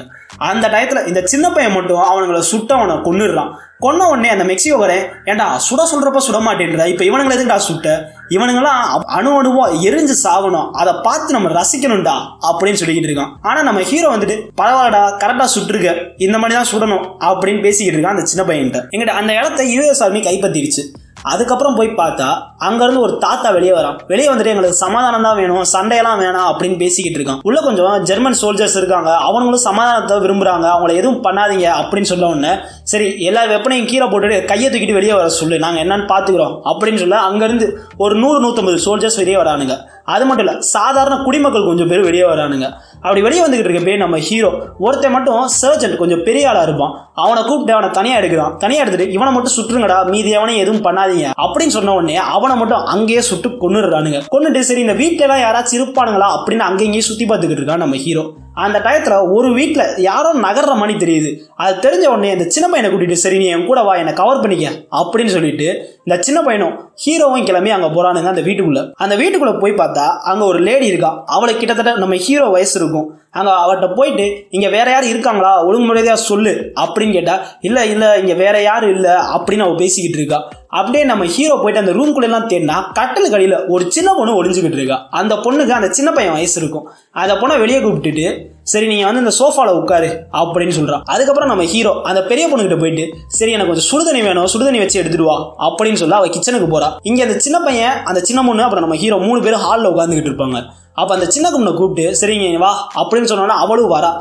[0.50, 3.52] அந்த டயத்தில் இந்த சின்ன பையன் மட்டும் அவனுங்களை சுட்டு அவனை கொண்டுடுறான்
[3.86, 6.86] கொன்ன உடனே அந்த மெக்சிகோ வரேன் ஏன்டா சுட சொல்றப்ப சுட மாட்டேன்றா?
[6.92, 7.96] இப்போ இவனுங்களை எதுக்குடா சுட்ட?
[8.36, 8.82] இவனுங்களாம்
[9.18, 10.68] அணு அணுவா எரிஞ்சு சாகணும்.
[10.82, 12.16] அதை பார்த்து நம்ம ரசிக்கணும்டா
[12.50, 13.32] அப்படின்னு சொல்லிக்கிட்டு இருக்கான்.
[13.42, 15.94] ஆனால் நம்ம ஹீரோ வந்துட்டு பரவாயில்லடா கரெக்டாக சுட்டுருக்க.
[16.26, 18.82] இந்த மாதிரி தான் சுடணும் அப்படின்னு பேசிக்கிட்டு இருக்கான் அந்த சின்ன பையன்கிட்ட.
[18.94, 20.86] எங்கிட்ட அந்த இடத்த யூஎஸ் சாமி கைப்பற்றிடுச்சு.
[21.32, 22.28] அதுக்கப்புறம் போய் பார்த்தா
[22.68, 23.98] அங்கேருந்து ஒரு தாத்தா வெளியே வரான்.
[24.12, 27.42] வெளியே வந்துட்டு எங்களுக்கு சமாதானம் தான் வேணும் சண்டையெல்லாம் வேணாம் அப்படின்னு பேசிக்கிட்டு இருக்கான்.
[27.48, 29.12] உள்ள கொஞ்சம் ஜெர்மன் சோல்ஜர்ஸ் இருக்காங்க.
[29.18, 32.54] அவங்களும் சமாதானத்தை விரும்புகிறாங்க அவங்கள எதுவும் பண்ணாதீங்க அப்படின்னு சொல்ல உடனே
[32.92, 35.60] சரி எல்லா வெப்பனையும் கீழே போட்டுட்டு கையை தூக்கிட்டு வெளியே வர சொல்லு.
[35.60, 39.78] நாங்கள் என்னன்னு பார்த்துக்கிறோம் அப்படின்னு சொல்ல அங்கேருந்து ஒரு நூறு நூற்றம்பது சோல்ஜர்ஸ் வெளியே வரானுங்க.
[40.14, 42.68] அது மட்டும் இல்லை சாதாரண குடிமக்கள் கொஞ்சம் பேர் வெளியே வரானுங்க.
[43.04, 44.50] அப்படி வெளியே வந்துகிட்டு இருக்கப்பே நம்ம ஹீரோ
[44.86, 46.94] ஒருத்தன் மட்டும் சர்ஜன் கொஞ்சம் பெரிய ஆளாக இருப்பான்.
[47.24, 48.54] அவனை கூப்பிட்டு அவனை தனியாக எடுக்கிறான்.
[48.64, 51.28] தனியாக எடுத்துட்டு இவனை மட்டும் சுட்டுருங்கடா மீதி அவனை எதுவும் பண்ணாதீங்க.
[51.46, 56.28] அப்படின்னு சொன்ன உடனே அவனை மட்டும் அங்கேயே சுட்டு கொண்டுடுறானுங்க கொண்டுட்டு சரி இந்த வீட்டிலலாம் எல்லாம் யாராச்சும் இருப்பானுங்களா
[56.36, 58.24] அப்படின்னு அங்கேயும் சுற்றி பார்த்துக்கிட்டு இருக்கான் நம்ம ஹீரோ
[58.64, 61.30] அந்த டயத்தில் ஒரு வீட்டில் யாரோ நகர்ற மாதிரி தெரியுது.
[61.64, 64.66] அது தெரிஞ்ச உடனே இந்த சின்ன பையனை கூட்டிகிட்டு சரி நீ என் கூட வா என்னை கவர் பண்ணிக்க
[65.00, 65.68] அப்படின்னு சொல்லிட்டு
[66.06, 68.84] இந்த சின்ன பையனும் ஹீரோவும் கிளம்பி அங்கே போகிறானுங்க அந்த வீட்டுக்குள்ளே.
[69.04, 71.12] அந்த வீட்டுக்குள்ளே போய் பார்த்தா அங்கே ஒரு லேடி இருக்கா.
[71.26, 73.08] அவளை கிட்டத்தட்ட நம்ம ஹீரோ வயசு இருக்கும்.
[73.40, 75.52] அங்கே அவர்கிட்ட போயிட்டு இங்கே வேற யார் இருக்காங்களா?
[75.68, 80.42] ஒழுங்குமுறையாக சொல்லு அப்படின்னு கேட்டால் இல்லை இல்லை இங்கே வேற யாரும் இல்லை அப்படின்னு அவள் பேசிக்கிட்டு இருக்கா.
[80.80, 84.98] அப்படியே நம்ம ஹீரோ போயிட்டு அந்த ரூம்குள்ள எல்லாம் தேடினா கட்டலுக்கு கடையில் ஒரு சின்ன பொண்ணு ஒளிஞ்சுக்கிட்டு இருக்கா.
[85.20, 86.86] அந்த பொண்ணுக்கு அந்த சின்ன பையன் வயசு இருக்கும்.
[87.22, 88.26] அந்த பொண்ணை வெளியே கூப்பிட்டுட்டு
[88.72, 90.10] சரி நீங்க வந்து இந்த சோஃபால உட்காரு
[90.42, 91.04] அப்படின்னு சொல்றான்.
[91.14, 93.06] அதுக்கப்புறம் நம்ம ஹீரோ அந்த பெரிய பொண்ணுகிட்ட போயிட்டு
[93.38, 95.38] சரி எனக்கு கொஞ்சம் சுடுதண்ணி வேணும் சுடுதண்ணி வச்சு எடுத்துட்டு வா
[95.68, 96.90] அப்படின்னு சொல்ல அவ கிச்சனுக்கு போறா.
[97.12, 100.60] இங்க அந்த சின்ன பையன் அந்த சின்ன பொண்ணு அப்புறம் நம்ம ஹீரோ மூணு பேரும் ஹாலில் உட்காந்துக்கிட்டு இருப்பாங்க.
[101.02, 104.12] அப்ப அந்த சின்ன பொண்ணை கூப்பிட்டு சரிங்க வா அப்படின்னு சொன்னோன்னா அவளும் வரா.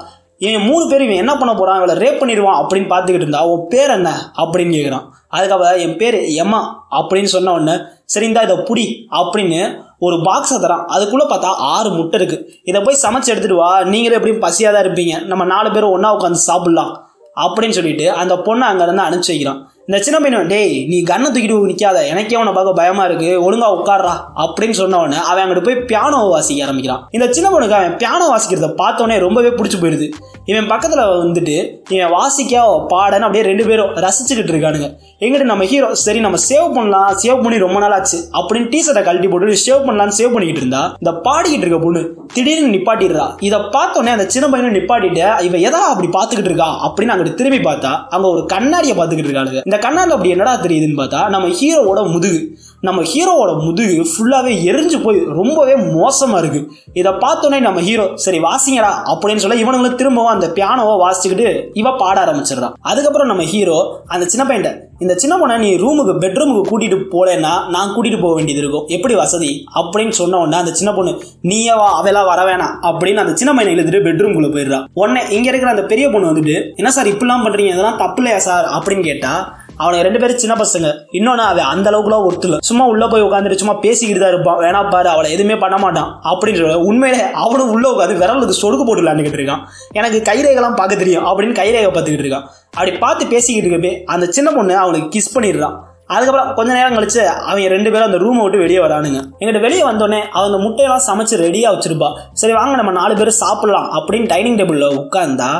[0.40, 3.90] இவன் மூணு பேர் இவன் என்ன பண்ண போகிறான் இவளை ரேப் பண்ணிடுவான் அப்படின்னு பார்த்துக்கிட்டு இருந்தா உன் பேர்
[3.90, 4.10] என்ன?
[4.36, 7.74] அப்படின்னு கேட்குறான் அதுக்கப்புறம் என் பேர் எம்மா அப்படின்னு சொன்ன உடனே
[8.14, 8.86] சரிந்தா இதை புடி
[9.20, 9.60] அப்படின்னு
[9.98, 10.84] ஒரு பாக்ஸை தரான்.
[10.86, 13.82] அதுக்குள்ளே பார்த்தா ஆறு முட்டை இருக்குது இதை போய் சமைச்சு எடுத்துட்டு வா.
[13.82, 15.24] நீங்களே எப்படியும் பசியாக தான் இருப்பீங்க.
[15.24, 16.92] நம்ம நாலு பேரும் ஒன்றா உட்காந்து சாப்பிட்லாம்
[17.36, 19.60] அப்படின்னு சொல்லிட்டு அந்த பொண்ணை அங்கேருந்து அனுப்பிச்சு வைக்கிறான்.
[19.90, 23.30] இந்த சின்ன பையன் டேய் நீ கண்ணை தூக்கிட்டு நிற்காத எனக்கே அவனை பார்க்க பயமா இருக்கு.
[23.46, 24.12] ஒழுங்கா உட்காடுறா
[24.44, 27.00] அப்படின்னு சொன்னவனே அவன் அங்கிட்டு போய் பியானோ வாசிக்க ஆரம்பிக்கிறான்.
[27.16, 30.06] இந்த சின்ன பொண்ணுக்கு அவன் பியானோ வாசிக்கிறத பார்த்தோன்னே ரொம்பவே பிடிச்சி போயிடுது.
[30.50, 31.56] இவன் பக்கத்தில் வந்துட்டு
[31.94, 34.88] இவன் வாசிக்க பாடன்னு அப்படியே ரெண்டு பேரும் ரசிச்சுக்கிட்டு இருக்கானுங்க.
[35.24, 37.10] எங்கிட்ட நம்ம ஹீரோ சரி நம்ம சேவ் பண்ணலாம்.
[37.24, 41.14] சேவ் பண்ணி ரொம்ப நாள் ஆச்சு அப்படின்னு டீஷர்ட்டை கழட்டி போட்டு சேவ் பண்ணலாம்னு சேவ் பண்ணிக்கிட்டு இருந்தா இந்த
[41.26, 42.04] பாடிக்கிட்டு இருக்க பொண்ணு
[42.36, 43.26] திடீர்னு நிப்பாட்டிடுறா.
[43.48, 47.92] இதை பார்த்தோன்னே அந்த சின்ன பையனும் நிப்பாட்டிட்டு இவன் எதா அப்படி பார்த்துக்கிட்டு இருக்கா அப்படின்னு அங்கிட்டு திரும்பி பார்த்தா
[48.14, 49.62] அங்க ஒரு கண்ணாடியை பார்த்துக்கிட்டு இருக்காளுங்க.
[49.70, 52.40] இந்த கண்ணால் அப்படி என்னடா தெரியுதுன்னு பார்த்தா நம்ம ஹீரோவோட முதுகு
[52.82, 58.92] நம்ம ஹீரோவோட முதுகு ஃபுல்லாகவே எரிஞ்சு போய் ரொம்பவே மோசமாக இருக்குது இதை பார்த்தோன்னே நம்ம ஹீரோ சரி வாசிங்கடா
[59.12, 64.44] அப்படின்னு சொல்ல இவனுங்களும் திரும்பவும் அந்த பியானோவை வாசிச்சுக்கிட்டு இவ பாட ஆரம்பிச்சிடுறான் அதுக்கப்புறம் நம்ம ஹீரோ அந்த சின்ன
[64.46, 68.84] பையன் இந்த சின்ன பொண்ணை நீ ரூமுக்கு பெட்ரூமுக்கு கூட்டிகிட்டு போலேன்னா நான் கூட்டிகிட்டு போக வேண்டியது இருக்கும்.
[68.88, 69.50] எப்படி வசதி?
[69.74, 72.74] அப்படின்னு சொன்ன உடனே அந்த சின்ன பொண்ணு நீயே வா அவெல்லாம் வர வேணாம்.
[72.82, 76.90] அப்படின்னு அந்த சின்ன பையனை எழுதிட்டு பெட்ரூம்குள்ளே போயிடுறான் உடனே இங்கே இருக்கிற அந்த பெரிய பொண்ணு வந்துட்டு என்ன
[76.90, 78.68] சார் இப்படிலாம் பண்ணுறீங்க இதெல்லாம் தப்பு இல்லையா சார்?
[78.76, 79.42] அப்படின்னு கேட்டால்
[79.82, 80.88] அவனுக்கு ரெண்டு பேரும் சின்ன பசங்க.
[81.18, 84.58] இன்னொன்னு அவன் அந்த அளவுக்குலாம் ஒருத்தல சும்மா உள்ள போய் உட்காந்துட்டு சும்மா பேசிக்கிட்டு தான் இருப்பான்.
[84.64, 86.08] வேணா பாரு அவளை எதுவுமே பண்ண மாட்டான்.
[86.30, 89.62] அப்படின்ற சொல்ல உண்மையிலே அவனும் உள்ள உட்காந்து விரலுக்கு சொடுக்கு போட்டு விளாண்டுக்கிட்டு இருக்கான்.
[90.00, 92.48] எனக்கு கைரேகெல்லாம் பார்க்க தெரியும் அப்படின்னு கைரேகை பார்த்துக்கிட்டு இருக்கான்.
[92.78, 95.76] அப்படி பார்த்து பேசிக்கிட்டு இருக்கப்பே அந்த சின்ன பொண்ணு அவனுக்கு கிஸ் பண்ணிடுறான்.
[96.14, 99.18] அதுக்கப்புறம் கொஞ்ச நேரம் கழிச்சு அவங்க ரெண்டு பேரும் அந்த ரூமை விட்டு வெளியே வரானுங்க.
[99.40, 102.08] எங்கிட்ட வெளியே வந்தோடனே அவன் அந்த முட்டையெல்லாம் சமைச்சு ரெடியாக வச்சிருப்பா.
[102.40, 105.50] சரி வாங்க நம்ம நாலு பேர் சாப்பிடலாம் அப்படின்னு டைனிங் டேபிளில் உட்காந்தா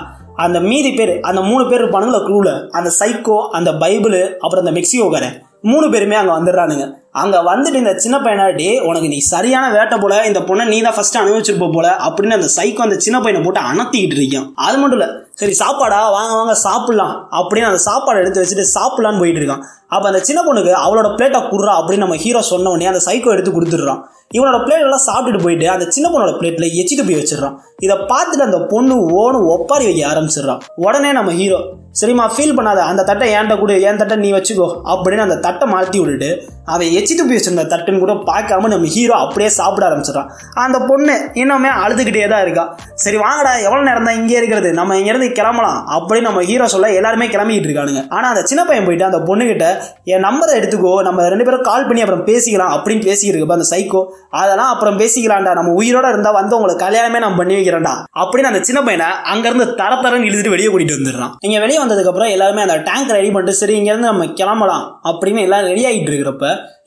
[0.40, 5.37] அந்த மீதி பேர் அந்த மூணு பேர் இருப்பானுங்களா குரூவில் அந்த சைக்கோ அந்த பைபிள் அப்புறம் அந்த மெக்சிகோக்காரன்
[5.64, 6.85] மூணு பேருமே அங்கே வந்துடுறானுங்க.
[7.21, 11.21] அங்கே வந்துட்டு இந்த சின்ன பையனாடி உனக்கு நீ சரியான வேட்டை போல இந்த பொண்ணை நீ தான் ஃபஸ்ட்டு
[11.23, 14.47] அனுபவிச்சிருப்ப போல அப்படின்னு அந்த சைக்கோ அந்த சின்ன பையனை போட்டு அணத்திக்கிட்டு இருக்கான்.
[14.67, 15.09] அது மட்டும் இல்லை
[15.40, 15.99] சரி சாப்பாடா?
[16.17, 19.64] வாங்க வாங்க சாப்பிட்லாம் அப்படின்னு அந்த சாப்பாடை எடுத்து வச்சுட்டு சாப்பிட்லான்னு போயிட்டு இருக்கான்.
[19.95, 23.52] அப்போ அந்த சின்ன பொண்ணுக்கு அவளோட பிளேட்டை குடுறா அப்படின்னு நம்ம ஹீரோ சொன்ன உடனே அந்த சைக்கோ எடுத்து
[23.57, 24.02] கொடுத்துட்றான்.
[24.37, 27.57] இவனோட பிளேட்டெல்லாம் சாப்பிட்டுட்டு போயிட்டு அந்த சின்ன பொண்ணோட பிளேட்டில் எச்சிட்டு போய் வச்சிடறான்.
[27.85, 31.61] இதை பார்த்துட்டு அந்த பொண்ணு ஓனு ஒப்பாரி வைக்க ஆரம்பிச்சிடுறான் உடனே நம்ம ஹீரோ
[32.01, 35.98] சரிம்மா ஃபீல் பண்ணாத அந்த தட்டை ஏன்ட்ட கூட ஏன் தட்டை நீ வச்சுக்கோ அப்படின்னு அந்த சட்டம் மாற்றி
[36.00, 36.30] விட்டுட்டு
[36.74, 40.28] அவன் எச்சிட்டு போய் வச்சிருந்த தட்டுன்னு கூட பார்க்காம நம்ம ஹீரோ அப்படியே சாப்பிட ஆரம்பிச்சிடறான்.
[40.64, 42.64] அந்த பொண்ணு இன்னுமே அழுதுகிட்டே தான் இருக்கா.
[43.04, 44.70] சரி வாங்கடா எவ்வளோ நேரம் தான் இங்கே இருக்கிறது?
[44.80, 48.02] நம்ம இங்கேருந்து கிளம்பலாம் அப்படின்னு நம்ம ஹீரோ சொல்ல எல்லாருமே கிளம்பிக்கிட்டு இருக்கானுங்க.
[48.16, 49.66] ஆனால் அந்த சின்ன பையன் போயிட்டு அந்த பொண்ணுகிட்ட
[50.12, 54.02] என் நம்பரை எடுத்துக்கோ நம்ம ரெண்டு பேரும் கால் பண்ணி அப்புறம் பேசிக்கலாம் அப்படின்னு பேசிக்கிட்டு அந்த சைக்கோ
[54.40, 58.80] அதெல்லாம் அப்புறம் பேசிக்கலாம்டா நம்ம உயிரோட இருந்தால் வந்து உங்களுக்கு கல்யாணமே நான் பண்ணி வைக்கிறேன்டா அப்படின்னு அந்த சின்ன
[58.88, 61.33] பையனை அங்கேருந்து தர தரன்னு இழுத்துட்டு வெளியே கூட்டிட்டு வந்துடுறான்.
[61.46, 65.85] இங்கே வெளியே வந்ததுக்கப்புறம் எல்லாருமே அந்த டேங்க் ரெடி பண்ணிட்டு சரி இங்கேருந்து நம்ம கிளம்பலாம் அப்படின்னு எல்லாம் ரெடி
[65.90, 66.46] ஆகிட்டு இருக்கிறப்ப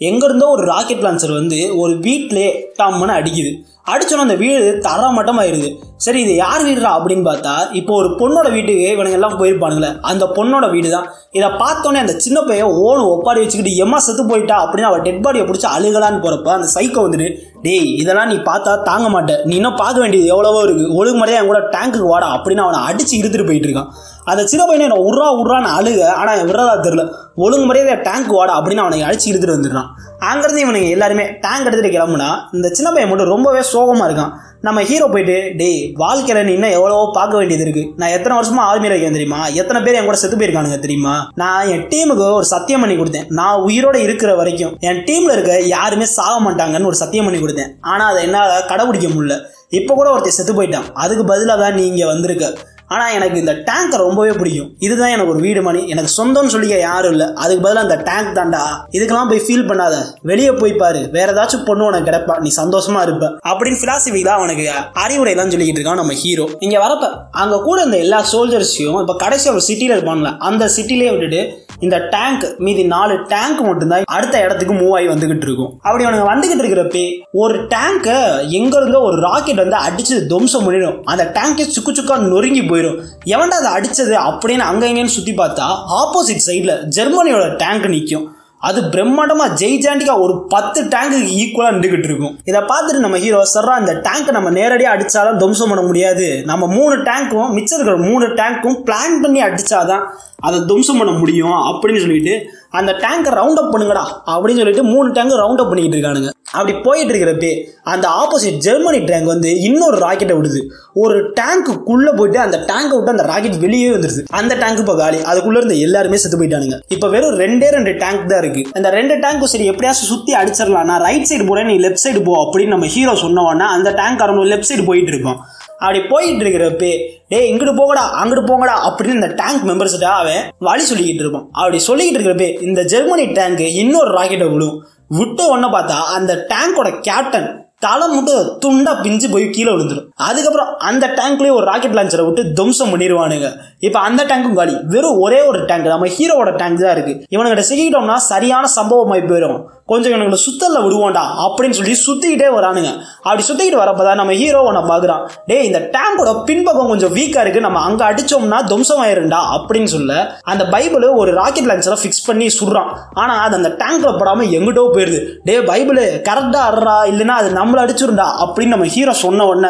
[0.10, 2.48] எங்கேருந்தோ ஒரு ராக்கெட் லான்ச்சர் வந்து ஒரு வீட்டிலே
[2.80, 3.52] டம்முன்னு அடிக்குது.
[3.92, 5.70] அடிச்சோன்னா அந்த வீடு தர மட்டமாயிருது
[6.04, 9.90] சரி இது யார் வீடுறா அப்படின்னு பார்த்தா இப்போ ஒரு பொண்ணோட வீட்டுக்கு இவனுங்க எல்லாம் போயிருப்பானுங்களே.
[10.10, 11.08] அந்த பொண்ணோட வீடு தான்
[11.38, 14.58] இதை பார்த்தோன்னே அந்த சின்ன பையன் ஓனு ஒப்பாரி வச்சுக்கிட்டு எம்மா செத்து போயிட்டா?
[14.64, 17.30] அப்படின்னு அவள் டெட் பாடியை பிடிச்சி அழுகலான்னு போறப்ப அந்த சைக்கோ வந்துட்டு
[17.66, 20.86] டேய் இதெல்லாம் நீ பார்த்தா தாங்க மாட்டேன் நீ இன்னும் பார்க்க வேண்டியது எவ்வளவோ இருக்கு.
[21.00, 22.30] ஒழுங்கு முறையாக என் கூட டேங்க்குக்கு வாடா.
[22.38, 23.92] அப்படின்னு அவனை அடிச்சு இழுத்துட்டு போயிட்டு இருக்கான்.
[24.32, 27.04] அந்த சின்ன பையனை என்ன உர்றா உர்றான்னு அழுக ஆனால் விடுறதா தெரில
[27.44, 29.88] ஒழுங்கு மரியாதை டேங்க் வாடா அப்படின்னு அவனை அழைச்சி இழுத்துட்டு வந்துடுறான்.
[30.30, 34.34] அங்கேருந்து இவனுங்க எல்லாருமே டேங்க் எடுத்துகிட்டு கிளம்புனா இந்த சின்ன பையன் மட்டும் ரொம்பவே சோகமாக இருக்கான்.
[34.68, 37.84] நம்ம ஹீரோ போயிட்டு டேய் வாழ்க்கையில் நீ இன்னும் எவ்வளவோ பார்க்க வேண்டியது இருக்கு.
[38.02, 39.40] நான் எத்தனை வருஷமா ஆர்மியில் இருக்கேன் தெரியுமா?
[39.62, 41.16] எத்தனை பேர் என் கூட செத்து போயிருக்கானுங்க தெரியுமா?
[41.42, 43.28] நான் என் டீமுக்கு ஒரு சத்தியம் பண்ணி கொடுத்தேன்.
[43.40, 47.74] நான் உயிரோட இருக்கிற வரைக்கும் என் டீம்ல இருக்க யாருமே சாக மாட்டாங்கன்னு ஒரு சத்தியம் பண்ணி கொடுத்தேன்.
[47.94, 49.38] ஆனால் அதை என்னால் கடைபிடிக்க முடியல.
[49.80, 50.88] இப்போ கூட ஒருத்தர் செத்து போயிட்டான்.
[51.04, 52.48] அதுக்கு பதிலாக தான் நீ இங்கே வந்திருக்க.
[52.94, 54.70] ஆனால் எனக்கு இந்த டேங்க் ரொம்பவே பிடிக்கும்.
[54.86, 55.82] இதுதான் எனக்கு ஒரு வீடு மணி.
[55.94, 57.28] எனக்கு சொந்தம்னு சொல்லிக்க யாரும் இல்லை.
[57.44, 58.64] அதுக்கு பதிலாக அந்த டேங்க் தாண்டா
[58.96, 59.96] இதுக்கெல்லாம் போய் ஃபீல் பண்ணாத.
[60.32, 61.02] வெளியே போய் பாரு.
[61.12, 62.36] வேற ஏதாச்சும் பொண்ணு உனக்கு கிடைப்பா.
[62.40, 63.26] நீ சந்தோஷமா இருப்ப.
[63.52, 64.66] அப்படின்னு பிலாசபி தான் அவனுக்கு
[65.06, 67.06] அறிவுரை தான் சொல்லிக்கிட்டு இருக்கான் நம்ம ஹீரோ இங்கே வரப்ப
[67.44, 70.32] அங்கே கூட இந்த எல்லா சோல்ஜர்ஸையும் இப்போ கடைசி ஒரு சிட்டியில் இருப்பான்ல.
[70.50, 71.42] அந்த சிட்டிலே விட்டுட்டு
[71.80, 75.80] இந்த டேங்க் மீதி நாலு டேங்க் மட்டும்தான் அடுத்த இடத்துக்கு மூவ் ஆகி வந்துகிட்டு இருக்கும்.
[75.82, 81.04] அப்படி அவனுங்க வந்துகிட்டு இருக்கிறப்பே ஒரு டேங்கை எங்க இருந்தோ ஒரு ராக்கெட் வந்து அடிச்சு துவம்சம் பண்ணிடும்.
[81.06, 83.00] அந்த டேங்கை சுக்கு சுக்கா நொறுங்கி போயிடும்.
[83.26, 85.68] எவன்டா அதை அடிச்சது அப்படின்னு அங்க இங்கன்னு சுத்தி பார்த்தா
[86.02, 88.33] ஆப்போசிட் சைட்ல ஜெர்மனியோட டேங்க் நிற்கும்
[88.68, 92.36] அது பிரம்மாண்டமா ஜெய்ஜாண்டிக்கா ஒரு பத்து டேங்குக்கு ஈக்குவலா நின்றுகிட்டு இருக்கும்.
[92.50, 96.28] இதை பார்த்துட்டு நம்ம ஹீரோ சர்ரா இந்த டேங்க்கை நம்ம நேரடியாக அடிச்சாலும் துவம்சம் பண்ண முடியாது.
[96.52, 100.06] நம்ம மூணு டேங்க்கும் மிச்சம் இருக்கிற மூணு டேங்க்கும் பிளான் பண்ணி அடிச்சாதான்
[100.48, 102.36] அதை துவம்சம் பண்ண முடியும் அப்படின்னு சொல்லிட்டு
[102.80, 106.30] அந்த டேங்கை ரவுண்ட் அப் பண்ணுங்கடா அப்படின்னு சொல்லிட்டு மூணு டேங்க் ரவுண்ட் அப் பண்ணிக்கிட்டு இருக்கானுங்க.
[106.58, 107.52] அப்படி போயிட்டு இருக்கிறப்பே
[107.92, 110.60] அந்த ஆப்போசிட் ஜெர்மனி டேங்க் வந்து இன்னொரு ராக்கெட்டை விடுது.
[111.04, 114.24] ஒரு டேங்க்குள்ள போயிட்டு அந்த டேங்கை விட்டு அந்த ராக்கெட் வெளியே வந்துருது.
[114.40, 115.20] அந்த டேங்க் இப்போ காலி.
[115.32, 116.78] அதுக்குள்ள இருந்த எல்லாருமே செத்து போயிட்டானுங்க.
[116.96, 118.64] இப்போ வெறும் ரெண்டே ரெண்டு டேங்க் தான் இருக்கு.
[118.80, 122.36] அந்த ரெண்டு டேங்க்கும் சரி எப்படியாச்சும் சுற்றி அடிச்சிடலாம் நான் ரைட் சைடு போறேன் நீ லெஃப்ட் சைடு போ
[122.44, 125.40] அப்படின்னு நம்ம ஹீரோ சொன்னோன்னா அந்த டேங்க் அரணும் லெஃப்ட் சைடு போயிட்டு இருக்கோம்
[125.84, 126.90] அப்படி போயிட்டு இருக்கிறப்ப
[127.28, 131.48] டே இங்கிட்டு போங்கடா அங்கிட்டு போங்கடா அப்படின்னு இந்த டேங்க் மெம்பர்ஸ்கிட்ட அவன் வழி சொல்லிக்கிட்டு இருப்பான்.
[131.52, 134.78] அப்படி சொல்லிக்கிட்டு இருக்கிறப்ப இந்த ஜெர்மனி டேங்க் இன்னொரு ராக்கெட்டை விழும்.
[135.18, 137.50] விட்ட உடனே பார்த்தா அந்த டேங்கோட கேப்டன்
[137.86, 142.92] தலை மட்டும் துண்டா பிஞ்சு போய் கீழே விழுந்துடும் அதுக்கப்புறம் அந்த டேங்க்லேயே ஒரு ராக்கெட் லான்ச்சரை விட்டு துவம்சம்
[142.94, 143.50] பண்ணிடுவானுங்க
[143.88, 144.74] இப்போ அந்த டேங்க்கும் காலி.
[144.92, 147.14] வெறும் ஒரே ஒரு டேங்க் நம்ம ஹீரோவோட டேங்க் தான் இருக்கு.
[147.34, 149.58] இவனுங்கிட்ட சிக்கிட்டோம்னா சரியான சம்பவமாய் போயிடும்
[149.92, 152.92] கொஞ்சம் இவனுங்களை சுத்தல்ல விடுவோண்டா அப்படின்னு சொல்லி சுத்திக்கிட்டே வரானுங்க.
[153.26, 157.66] அப்படி சுத்திக்கிட்டு வரப்பதான் நம்ம ஹீரோ ஒன்று பார்க்குறான் டே இந்த டேங்கோட பின்பக்கம் கொஞ்சம் வீக்கா இருக்கு.
[157.68, 160.14] நம்ம அங்க அடிச்சோம்னா துவம்சமாயிருண்டா அப்படின்னு சொல்ல
[160.54, 162.90] அந்த பைபிள் ஒரு ராக்கெட் லான்ச்சரை ஃபிக்ஸ் பண்ணி சுடுறான்.
[163.24, 165.22] ஆனா அது அந்த டேங்க்ல படாம எங்கிட்டோ போயிருது.
[165.50, 169.70] டே பைபிள் கரெக்டா அறா இல்லைன்னா அது நம்ம நம்மள அடிச்சிருந்தா அப்படின்னு நம்ம ஹீரோ சொன்ன உடனே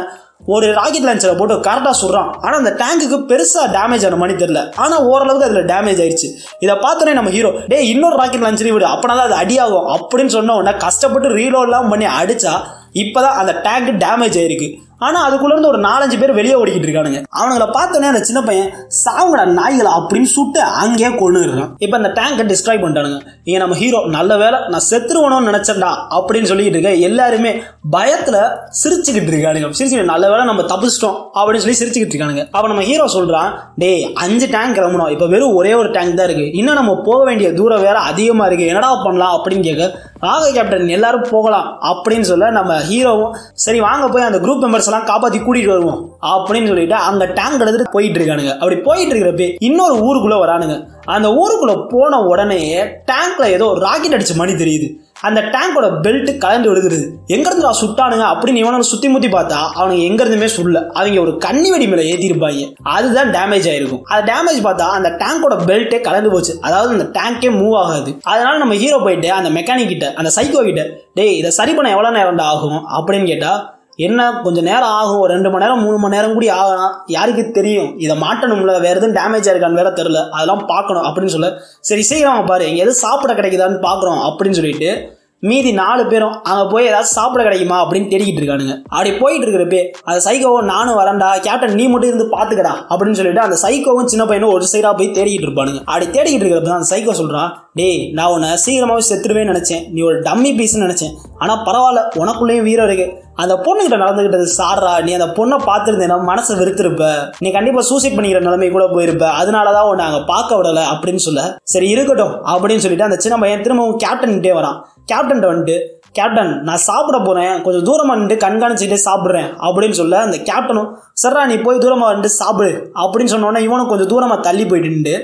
[0.53, 2.29] ஒரு ராக்கெட் லான்ச்சரை போட்டு கரெக்டாக சுடுறான்.
[2.45, 4.61] ஆனால் அந்த டேங்குக்கு பெருசாக டேமேஜ் ஆன மாதிரி தெரியல.
[4.83, 6.29] ஆனால் ஓரளவுக்கு அதில் டேமேஜ் ஆயிடுச்சு.
[6.63, 8.87] இதை பார்த்தோன்னே நம்ம ஹீரோ டே இன்னொரு ராக்கெட் லான்ச்சரி விடு.
[8.93, 12.55] அப்பனா தான் அது அடியாகும் அப்படின்னு சொன்ன உடனே கஷ்டப்பட்டு ரீலோட்லாம் பண்ணி அடித்தா
[13.03, 14.69] இப்போ தான் அந்த டேங்க் டேமேஜ் ஆயிருக்கு.
[14.99, 17.21] ஆனால் அதுக்குள்ளேருந்து ஒரு நாலஞ்சு பேர் வெளியே ஓடிக்கிட்டு இருக்கானுங்க.
[17.39, 18.69] அவனுங்களை பார்த்தோன்னே அந்த சின்ன பையன்
[19.05, 19.91] சாவுங்கடா நாய்களை?
[19.99, 21.41] அப்படின்னு சுட்டு அங்கேயே கொண்டு
[21.77, 23.19] இப்போ அந்த டேங்கை டிஸ்கிரைப் பண்ணிட்டானுங்க.
[23.43, 27.63] இங்கே நம்ம ஹீரோ நல்ல வேலை நான் செத்துருவணும்னு நினச்சேன்டா அப்படின்னு சொல்லிக்கிட்டு இருக்க எல்லாருமே
[27.95, 28.39] பயத்தில்
[28.81, 29.69] சிரிச்சுக்கிட்டு இருக்கானுங்க.
[29.79, 32.45] சிரிச்சு நல்ல வேலை நம்ம தப்பிச்சிட்டோம் அப்படின்னு சொல்லி சிரிச்சுக்கிட்டு இருக்கானுங்க.
[32.51, 36.53] அப்போ நம்ம ஹீரோ சொல்கிறான் டேய் அஞ்சு டேங்க் கிளம்பணும் இப்போ வெறும் ஒரே ஒரு டேங்க் தான் இருக்குது
[36.61, 39.35] இன்னும் நம்ம போக வேண்டிய தூரம் வேற அதிகமாக இருக்குது என்னடா பண்ணலாம்?
[39.37, 44.61] அப்படின்னு கேட்க ராக கேப்டன் எல்லாரும் போகலாம் அப்படின்னு சொல்ல நம்ம ஹீரோவும் சரி வாங்க போய் அந்த குரூப்
[44.63, 48.53] மெம்பர்ஸ் எல்லாம் காப்பாத்தி கூட்டிட்டு வருவோம் அப்படின்னு சொல்லிட்டு அந்த டேங்க் எடுத்துட்டு போயிட்டு இருக்கானுங்க.
[48.53, 50.85] அப்படி போயிட்டு இருக்கிறப்ப இன்னொரு ஊருக்குள்ள வரானுங்க.
[51.05, 55.01] அந்த ஊருக்குள்ள போன உடனே டேங்க்ல ஏதோ ராக்கெட் அடிச்ச மாதிரி தெரியுது.
[55.21, 60.25] அந்த டேங்கோட பெல்ட் கலந்து விழுகுது எங்கிருந்து நான் சுட்டானுங்க அப்படின்னு இவனை சுத்தி முத்தி பார்த்தா அவனுக்கு எங்க
[60.25, 60.79] இருந்துமே சுடல.
[60.93, 62.73] அவங்க ஒரு கண்ணி வெடி மேல ஏத்திருப்பாங்க.
[62.83, 64.01] அதுதான் டேமேஜ் ஆயிருக்கும்.
[64.01, 66.57] அது டேமேஜ் பார்த்தா அந்த டேங்கோட பெல்ட்டே கலந்து போச்சு.
[66.61, 68.17] அதாவது அந்த டேங்கே மூவ் ஆகாது.
[68.23, 72.17] அதனால நம்ம ஹீரோ போயிட்டு அந்த மெக்கானிக் கிட்ட அந்த சைக்கோ கிட்ட டேய் இதை சரி பண்ண எவ்வளவு
[72.17, 72.85] நேரம் ஆகும்?
[72.97, 77.03] அப்படின்னு கேட்டா என்ன கொஞ்சம் நேரம் ஆகும் ஒரு ரெண்டு மணி நேரம் மூணு மணி நேரம் கூடி ஆகலாம்
[77.07, 77.99] யாருக்கு தெரியும்?
[77.99, 81.61] இதை மாட்டணும்ல வேற எதுவும் டேமேஜ் ஆயிருக்கான்னு வேற தெரில அதெல்லாம் பார்க்கணும் அப்படின்னு சொல்ல.
[81.79, 82.63] சரி சீக்கிரம் பாரு.
[82.63, 87.77] எங்க எதுவும் சாப்பிட கிடைக்குதான்னு பார்க்குறோம் அப்படின்னு சொல்லிட்டு மீதி நாலு பேரும் அங்கே போய் ஏதாவது சாப்பிட கிடைக்குமா
[87.83, 88.75] அப்படின்னு தேடிக்கிட்டு இருக்கானுங்க.
[88.93, 93.57] அப்படி போயிட்டு இருக்கிறப்பே அந்த சைக்கோவும் நானும் வரண்டா கேப்டன் நீ மட்டும் இருந்து பாத்துக்கடா அப்படின்னு சொல்லிட்டு அந்த
[93.63, 95.81] சைக்கோவும் சின்ன பையனும் ஒரு சைடா போய் தேடிக்கிட்டு இருப்பானுங்க.
[95.89, 99.83] அப்படி தேடிக்கிட்டு இருக்கிறப்ப அந்த சைக்கோ சொல்றான் டேய் நான் உன்னை சீக்கிரமாவே செத்துருவேன்னு நினைச்சேன்.
[99.93, 101.13] நீ ஒரு டம்மி பீஸ்னு நினைச்சேன்.
[101.43, 103.07] ஆனா பரவாயில்ல உனக்குள்ளேயும் வீரம் இருக்கு.
[103.43, 107.03] அந்த பொண்ணுகிட்ட நடந்துகிட்டது சாரா நீ அந்த பொண்ணை பார்த்துருந்தேன்னா மனசை வெறுத்திருப்ப.
[107.43, 109.25] நீ கண்டிப்பா சூசைட் பண்ணிக்கிற நிலைமை கூட போயிருப்ப.
[109.41, 113.99] அதனாலதான் உன்னை அங்க பார்க்க விடல அப்படின்னு சொல்ல சரி இருக்கட்டும் அப்படின்னு சொல்லிட்டு அந்த சின்ன பையன் திரும்பவும்
[114.03, 114.77] கேப்டன் கிட்டே வரான்.
[115.11, 115.77] கேப்டன் வந்துட்டு
[116.17, 119.47] கேப்டன் நான் சாப்பிட போகிறேன் கொஞ்சம் தூரமாக நின்று கண்காணிச்சுக்கிட்டே சாப்பிட்றேன்.
[119.67, 120.89] அப்படின்னு சொல்ல அந்த கேப்டனும்
[121.21, 122.73] சர்ரா நீ போய் தூரமாக வந்துட்டு சாப்பிடு.
[123.03, 125.15] அப்படின்னு சொன்னோன்னே இவனும் கொஞ்சம் தூரமாக தள்ளி போயிட்டு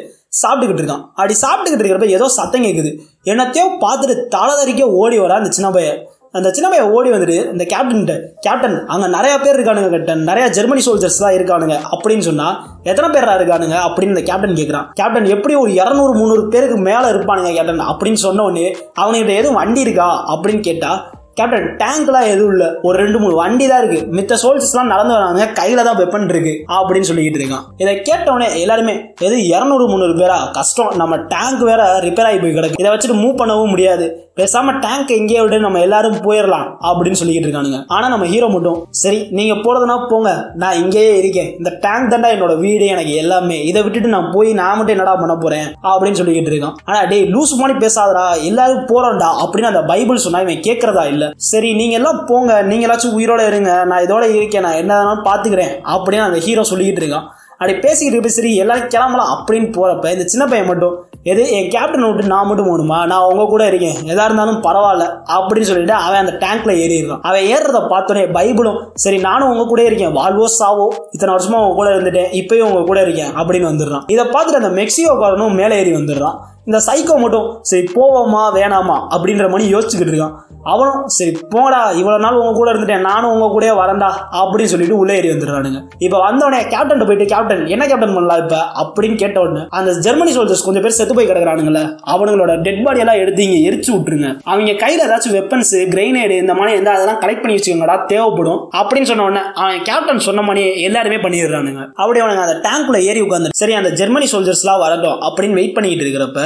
[0.42, 1.06] சாப்பிட்டுக்கிட்டு இருக்கான்.
[1.20, 2.92] அப்படி சாப்பிட்டுக்கிட்டு இருக்கிறப்ப ஏதோ சத்தம் கேட்குது
[3.32, 6.00] என்னத்தையோ பார்த்துட்டு தலை தறிக்க ஓடி வர அந்த சின்ன பையன்.
[6.34, 8.02] அந்த சின்ன பையன் ஓடி வந்துட்டு இந்த கேப்டன்
[8.40, 11.76] கேப்டன் அங்கே நிறைய பேர் இருக்கானுங்க கேப்டன் நிறைய ஜெர்மனி சோல்ஜர்ஸ் தான் இருக்கானுங்க.
[11.94, 12.48] அப்படின்னு சொன்னா
[12.84, 13.78] எத்தனை பேரா இருக்கானுங்க?
[13.88, 18.44] அப்படின்னு இந்த கேப்டன் கேட்குறான் கேப்டன் எப்படி ஒரு இரநூறு முந்நூறு பேருக்கு மேல இருப்பானுங்க கேப்டன் அப்படின்னு சொன்ன
[18.44, 18.68] உடனே
[19.02, 20.10] அவனுக்கிட்ட எதுவும் வண்டி இருக்கா?
[20.34, 20.92] அப்படின்னு கேட்டா
[21.40, 22.68] கேப்டன் டேங்க்லாம் எதுவும் இல்லை.
[22.82, 24.16] ஒரு ரெண்டு மூணு வண்டி தான் இருக்கு.
[24.16, 25.46] மித்த சோல்ஜர்ஸ்லாம் நடந்து வராங்க.
[25.46, 26.64] கையில தான் வெப்பன் இருக்கு.
[26.74, 27.66] அப்படின்னு சொல்லிக்கிட்டு இருக்கான்.
[27.78, 30.52] இதை கேட்டவனே எல்லாருமே எது இரநூறு முந்நூறு பேரா?
[30.52, 30.94] கஷ்டம்.
[30.96, 32.80] நம்ம டேங்க் வேற ரிப்பேர் ஆகி போய் கிடக்கு.
[32.80, 34.24] இதை வச்சுட்டு மூவ் பண்ணவும் முடியாது.
[34.36, 36.76] பேசாம டேங்க் எங்கேயே விட்டு நம்ம எல்லாரும் போயிடலாம்.
[36.82, 37.84] அப்படின்னு சொல்லிக்கிட்டு இருக்கானுங்க.
[37.88, 40.52] ஆனா நம்ம ஹீரோ மட்டும் சரி நீங்க போறதுனா போங்க.
[40.56, 41.58] நான் இங்கேயே இருக்கேன்.
[41.58, 43.64] இந்த டேங்க் தாண்டா என்னோட வீடு எனக்கு எல்லாமே.
[43.64, 45.66] இதை விட்டுட்டு நான் போய் நான் மட்டும் என்னடா பண்ண போறேன்?
[45.84, 46.74] அப்படின்னு சொல்லிக்கிட்டு இருக்கான்.
[46.86, 48.44] ஆனா டேய் லூஸ் மாதிரி பேசாதடா.
[48.44, 49.28] எல்லாரும் போறோம்டா.
[49.44, 51.29] அப்படின்னு அந்த பைபிள் சொன்னா இவன் கேட்கறதா இல்ல.
[51.36, 52.62] சரி நீங்க எல்லாம் போங்க.
[52.62, 53.84] நீங்க எல்லாச்சும் உயிரோட இருங்க.
[53.84, 54.62] நான் இதோட இருக்கேன்.
[54.62, 55.72] நான் என்ன வேணாலும் பாத்துக்கிறேன்.
[55.84, 57.24] அப்படின்னு அந்த ஹீரோ சொல்லிக்கிட்டு இருக்கான்.
[57.52, 62.14] அப்படி பேசிக்கிட்டு இருப்ப சரி எல்லாரும் கிளம்பலாம் அப்படின்னு போறப்ப இந்த சின்ன பையன் மட்டும் எது என் கேப்டன்
[62.14, 63.06] விட்டு நான் மட்டும் போகணுமா?
[63.06, 63.96] நான் உங்க கூட இருக்கேன்.
[63.96, 65.18] எதா இருந்தாலும் பரவாயில்ல.
[65.28, 67.20] அப்படின்னு சொல்லிட்டு அவன் அந்த டேங்க்ல ஏறிடுறான்.
[67.22, 70.16] அவன் ஏறுறத பார்த்தோன்னே பைபிளும் சரி நானும் உங்க கூட இருக்கேன்.
[70.16, 72.32] வாழ்வோ சாவோ இத்தனை வருஷமா உங்க கூட இருந்துட்டேன்.
[72.32, 73.36] இப்பயும் உங்க கூட இருக்கேன்.
[73.36, 74.04] அப்படின்னு வந்துடுறான்.
[74.08, 76.40] இதை பார்த்துட்டு அந்த மெக்சிகோக்காரனும் மேலே ஏறி வந்துடுறான்.
[76.70, 80.36] இந்த சைக்கோ மட்டும் சரி போவோமா வேணாமா அப்படின்ற மணி யோசிச்சுக்கிட்டு இருக்கான்.
[80.72, 85.14] அவனும் சரி போடா இவ்வளோ நாள் உங்க கூட இருந்துட்டேன் நானும் உங்க கூட வரண்டா அப்படின்னு சொல்லிட்டு உள்ளே
[85.20, 85.80] ஏறி வந்துடுறானுங்க.
[86.06, 88.60] இப்போ வந்தவனே கேப்டன் போயிட்டு கேப்டன் என்ன கேப்டன் பண்ணலாம் இப்போ?
[88.82, 93.22] அப்படின்னு கேட்ட உடனே அந்த ஜெர்மனி சோல்ஜர்ஸ் கொஞ்சம் பேர் செத்து போய் கிடக்குறானுங்களே அவனுங்களோட டெட் பாடி எல்லாம்
[93.24, 94.30] எடுத்து இங்கே எரிச்சு விட்டுருங்க.
[94.52, 99.28] அவங்க கையில் ஏதாச்சும் வெப்பன்ஸ் கிரைனேடு இந்த மாதிரி எந்த அதெல்லாம் கலெக்ட் பண்ணி வச்சுக்கோங்கடா தேவைப்படும் அப்படின்னு சொன்ன
[99.30, 101.82] உடனே அவன் கேப்டன் சொன்ன மாதிரியே எல்லாருமே பண்ணிடுறானுங்க.
[102.04, 106.46] அப்படி அவனுங்க அந்த டேங்க்ல ஏறி உட்காந்து சரி அந்த ஜெர்மனி சோல்ஜர்ஸ்லாம் வரட்டும் அப்படின்னு வெயிட் பண்ணிட்டு இருக்கிறப்ப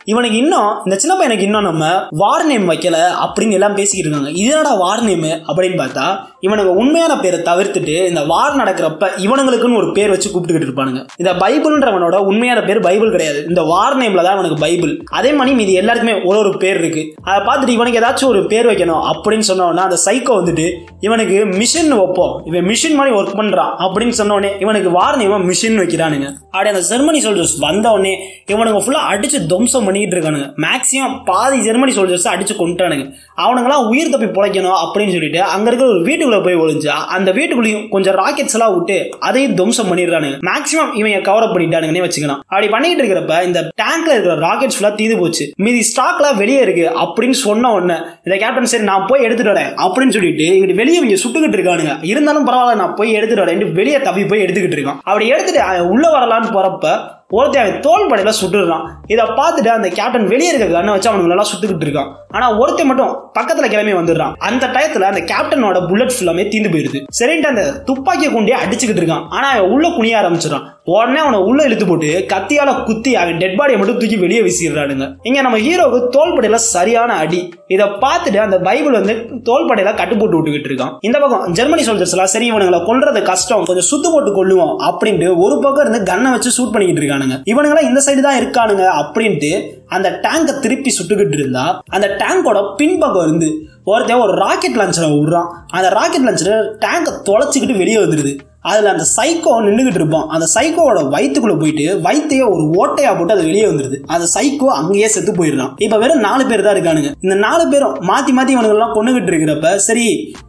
[0.05, 4.39] இவனுக்கு இன்னும் இந்த சின்ன பையனுக்கு இன்னும் நம்ம வார் நேம் வைக்கல அப்படின்னு எல்லாம் பேசிக்கிட்டு இருக்காங்க.
[4.41, 10.09] இதனடா வார் நேம் அப்படின்னு பார்த்தா இவனுக்கு உண்மையான பேரை தவிர்த்துட்டு இந்த வார் நடக்கிறப்ப இவனுங்களுக்குன்னு ஒரு பேர்
[10.09, 11.07] வச்சு கூப்பிட்டுக்கிட்டு இருப்பானுங்க.
[11.17, 13.45] இந்த பைபிள்ன்றவனோட உண்மையான பேர் பைபிள் கிடையாது.
[13.47, 15.03] இந்த வார் நேம்ல தான் அவனுக்கு பைபிள்.
[15.11, 17.15] அதே மாதிரி மீதி எல்லாருக்குமே ஒரு ஒரு பேர் இருக்கு.
[17.23, 22.41] அதை பார்த்துட்டு இவனுக்கு ஏதாச்சும் ஒரு பேர் வைக்கணும் அப்படின்னு சொன்னோன்னா அந்த சைக்கோ வந்துட்டு இவனுக்கு மிஷின் வைப்போம்.
[22.45, 23.71] இவன் மிஷின் மாதிரி ஒர்க் பண்றான்.
[23.79, 26.33] அப்படின்னு சொன்னோடனே இவனுக்கு வார் நேம் மிஷின் வைக்கிறானுங்க.
[26.41, 31.95] அப்படி அந்த ஜெர்மனி சோல்ஜர்ஸ் வந்த உடனே இவனுங்க ஃபுல்லா அடிச்சு துவம்சம் பண்ணிக்கிட்டு இருக்கானுங்க மேக்ஸிமம் பாதி ஜெர்மனி
[31.95, 33.05] சோல்ஜர்ஸ் அடிச்சு கொண்டுட்டானுங்க
[33.37, 38.15] அவனுங்களாம் உயிர் தப்பி பிழைக்கணும் அப்படின்னு சொல்லிட்டு அங்க இருக்கிற ஒரு வீட்டுக்குள்ள போய் ஒழிஞ்சா அந்த வீட்டுக்குள்ளேயும் கொஞ்சம்
[38.15, 40.37] ராக்கெட்ஸ் எல்லாம் விட்டு அதையும் துவம்சம் பண்ணிடுறானுங்க.
[40.49, 42.41] மேக்ஸிமம் இவன் கவர் அப் பண்ணிட்டானுங்கன்னே வச்சுக்கலாம்.
[42.47, 45.51] அப்படி பண்ணிட்டு இருக்கிறப்ப இந்த டேங்க்ல இருக்கிற ராக்கெட்ஸ் ஃபுல்லா தீது போச்சு.
[45.55, 50.15] மீதி ஸ்டாக்லாம் வெளியே இருக்கு அப்படின்னு சொன்ன உடனே இந்த கேப்டன் சரி நான் போய் எடுத்துட்டு வரேன் அப்படின்னு
[50.17, 51.95] சொல்லிட்டு இங்கிட்டு வெளியே இவங்க சுட்டுக்கிட்டு இருக்கானுங்க.
[52.01, 55.01] இருந்தாலும் பரவாயில்ல நான் போய் எடுத்துட்டு வரேன் வெளியே தப்பி போய் எடுத்துக்கிட்டு இருக்கான்.
[55.03, 56.87] அப்படி எடுத்துட்டு அவன் உள்ள வரலான்னு போறப்ப
[57.33, 61.47] ஒருத்தன் அவன் தோல் படையில சுட்டுறான் இதை பார்த்துட்டு அந்த கேப்டன் வெளியே இருக்க கண்ணை வச்சு அவனுங்க நல்லா
[61.51, 62.09] சுத்துக்கிட்டு இருக்கான்.
[62.35, 64.35] ஆனா ஒருத்தன் மட்டும் பக்கத்துல கிளம்பி வந்துடுறான்.
[64.49, 69.25] அந்த டயத்துல அந்த கேப்டனோட புல்லட் ஃபுல்லாமே தீந்து போயிருது சரின்ட்டு அந்த துப்பாக்கியை கொண்டே அடிச்சுக்கிட்டு இருக்கான்.
[69.37, 70.67] ஆனா அவன் உள்ள குனிய ஆரம்பிச்சிடறான்.
[70.93, 75.05] உடனே அவனை உள்ள இழுத்து போட்டு கத்தியால குத்தி அவன் டெட் பாடியை மட்டும் தூக்கி வெளியே வீசிடுறானுங்க.
[75.27, 77.41] இங்க நம்ம ஹீரோவுக்கு தோல்படையில சரியான அடி.
[77.75, 79.13] இதை பார்த்துட்டு அந்த பைபிள் வந்து
[79.49, 80.93] தோள்படையில கட்டு போட்டு விட்டுக்கிட்டு இருக்கான்.
[81.07, 85.57] இந்த பக்கம் ஜெர்மனி சோல்ஜர்ஸ் எல்லாம் சரி இவனுங்களை கொல்றது கஷ்டம் கொஞ்சம் சுத்து போட்டு கொள்ளுவோம் அப்படின்ட்டு ஒரு
[85.65, 87.37] பக்கம் இருந்து கண்ணை வச்சு ஷூட் பண்ணிக்கிட்டு இருக்கானுங்க.
[87.53, 89.51] இவனுங்களாம் இந்த சைடு தான் இருக்கானுங்க அப்படின்ட்டு
[89.95, 93.49] அந்த டேங்கை திருப்பி சுட்டுக்கிட்டு இருந்தா அந்த டேங்கோட பின்பக்கம் இருந்து
[93.91, 95.49] ஒருத்தன் ஒரு ராக்கெட் லான்ச்சரை விடுறான்.
[95.77, 98.33] அந்த ராக்கெட் லான்ச்சரை டேங்கை தொலைச்சிக்கிட்டு வெளியே வந்துடுது.
[98.69, 100.25] அதில் அந்த சைக்கோ நின்றுக்கிட்டு இருப்பான்.
[100.33, 103.97] அந்த சைக்கோவோட வயிற்றுக்குள்ளே போயிட்டு வயிற்றையே ஒரு ஓட்டையாக போட்டு அது வெளியே வந்துடுது.
[104.13, 105.71] அந்த சைக்கோ அங்கேயே செத்து போயிடுறான்.
[105.85, 107.11] இப்போ வெறும் நாலு பேர் தான் இருக்கானுங்க.
[107.25, 110.07] இந்த நாலு பேரும் மாற்றி மாற்றி இவனுங்கெல்லாம் கொண்டுகிட்டு இருக்கிறப்ப சரி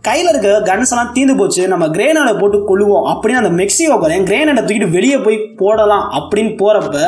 [0.09, 4.63] கையில் இருக்க கன்ஸ் எல்லாம் தீந்து போச்சு நம்ம கிரேனடை போட்டு கொள்ளுவோம் அப்படின்னு அந்த மெக்சிகோ போறேன் கிரேனடை
[4.63, 6.99] தூக்கிட்டு வெளியே போய் போடலாம் அப்படின்னு போகிறப்ப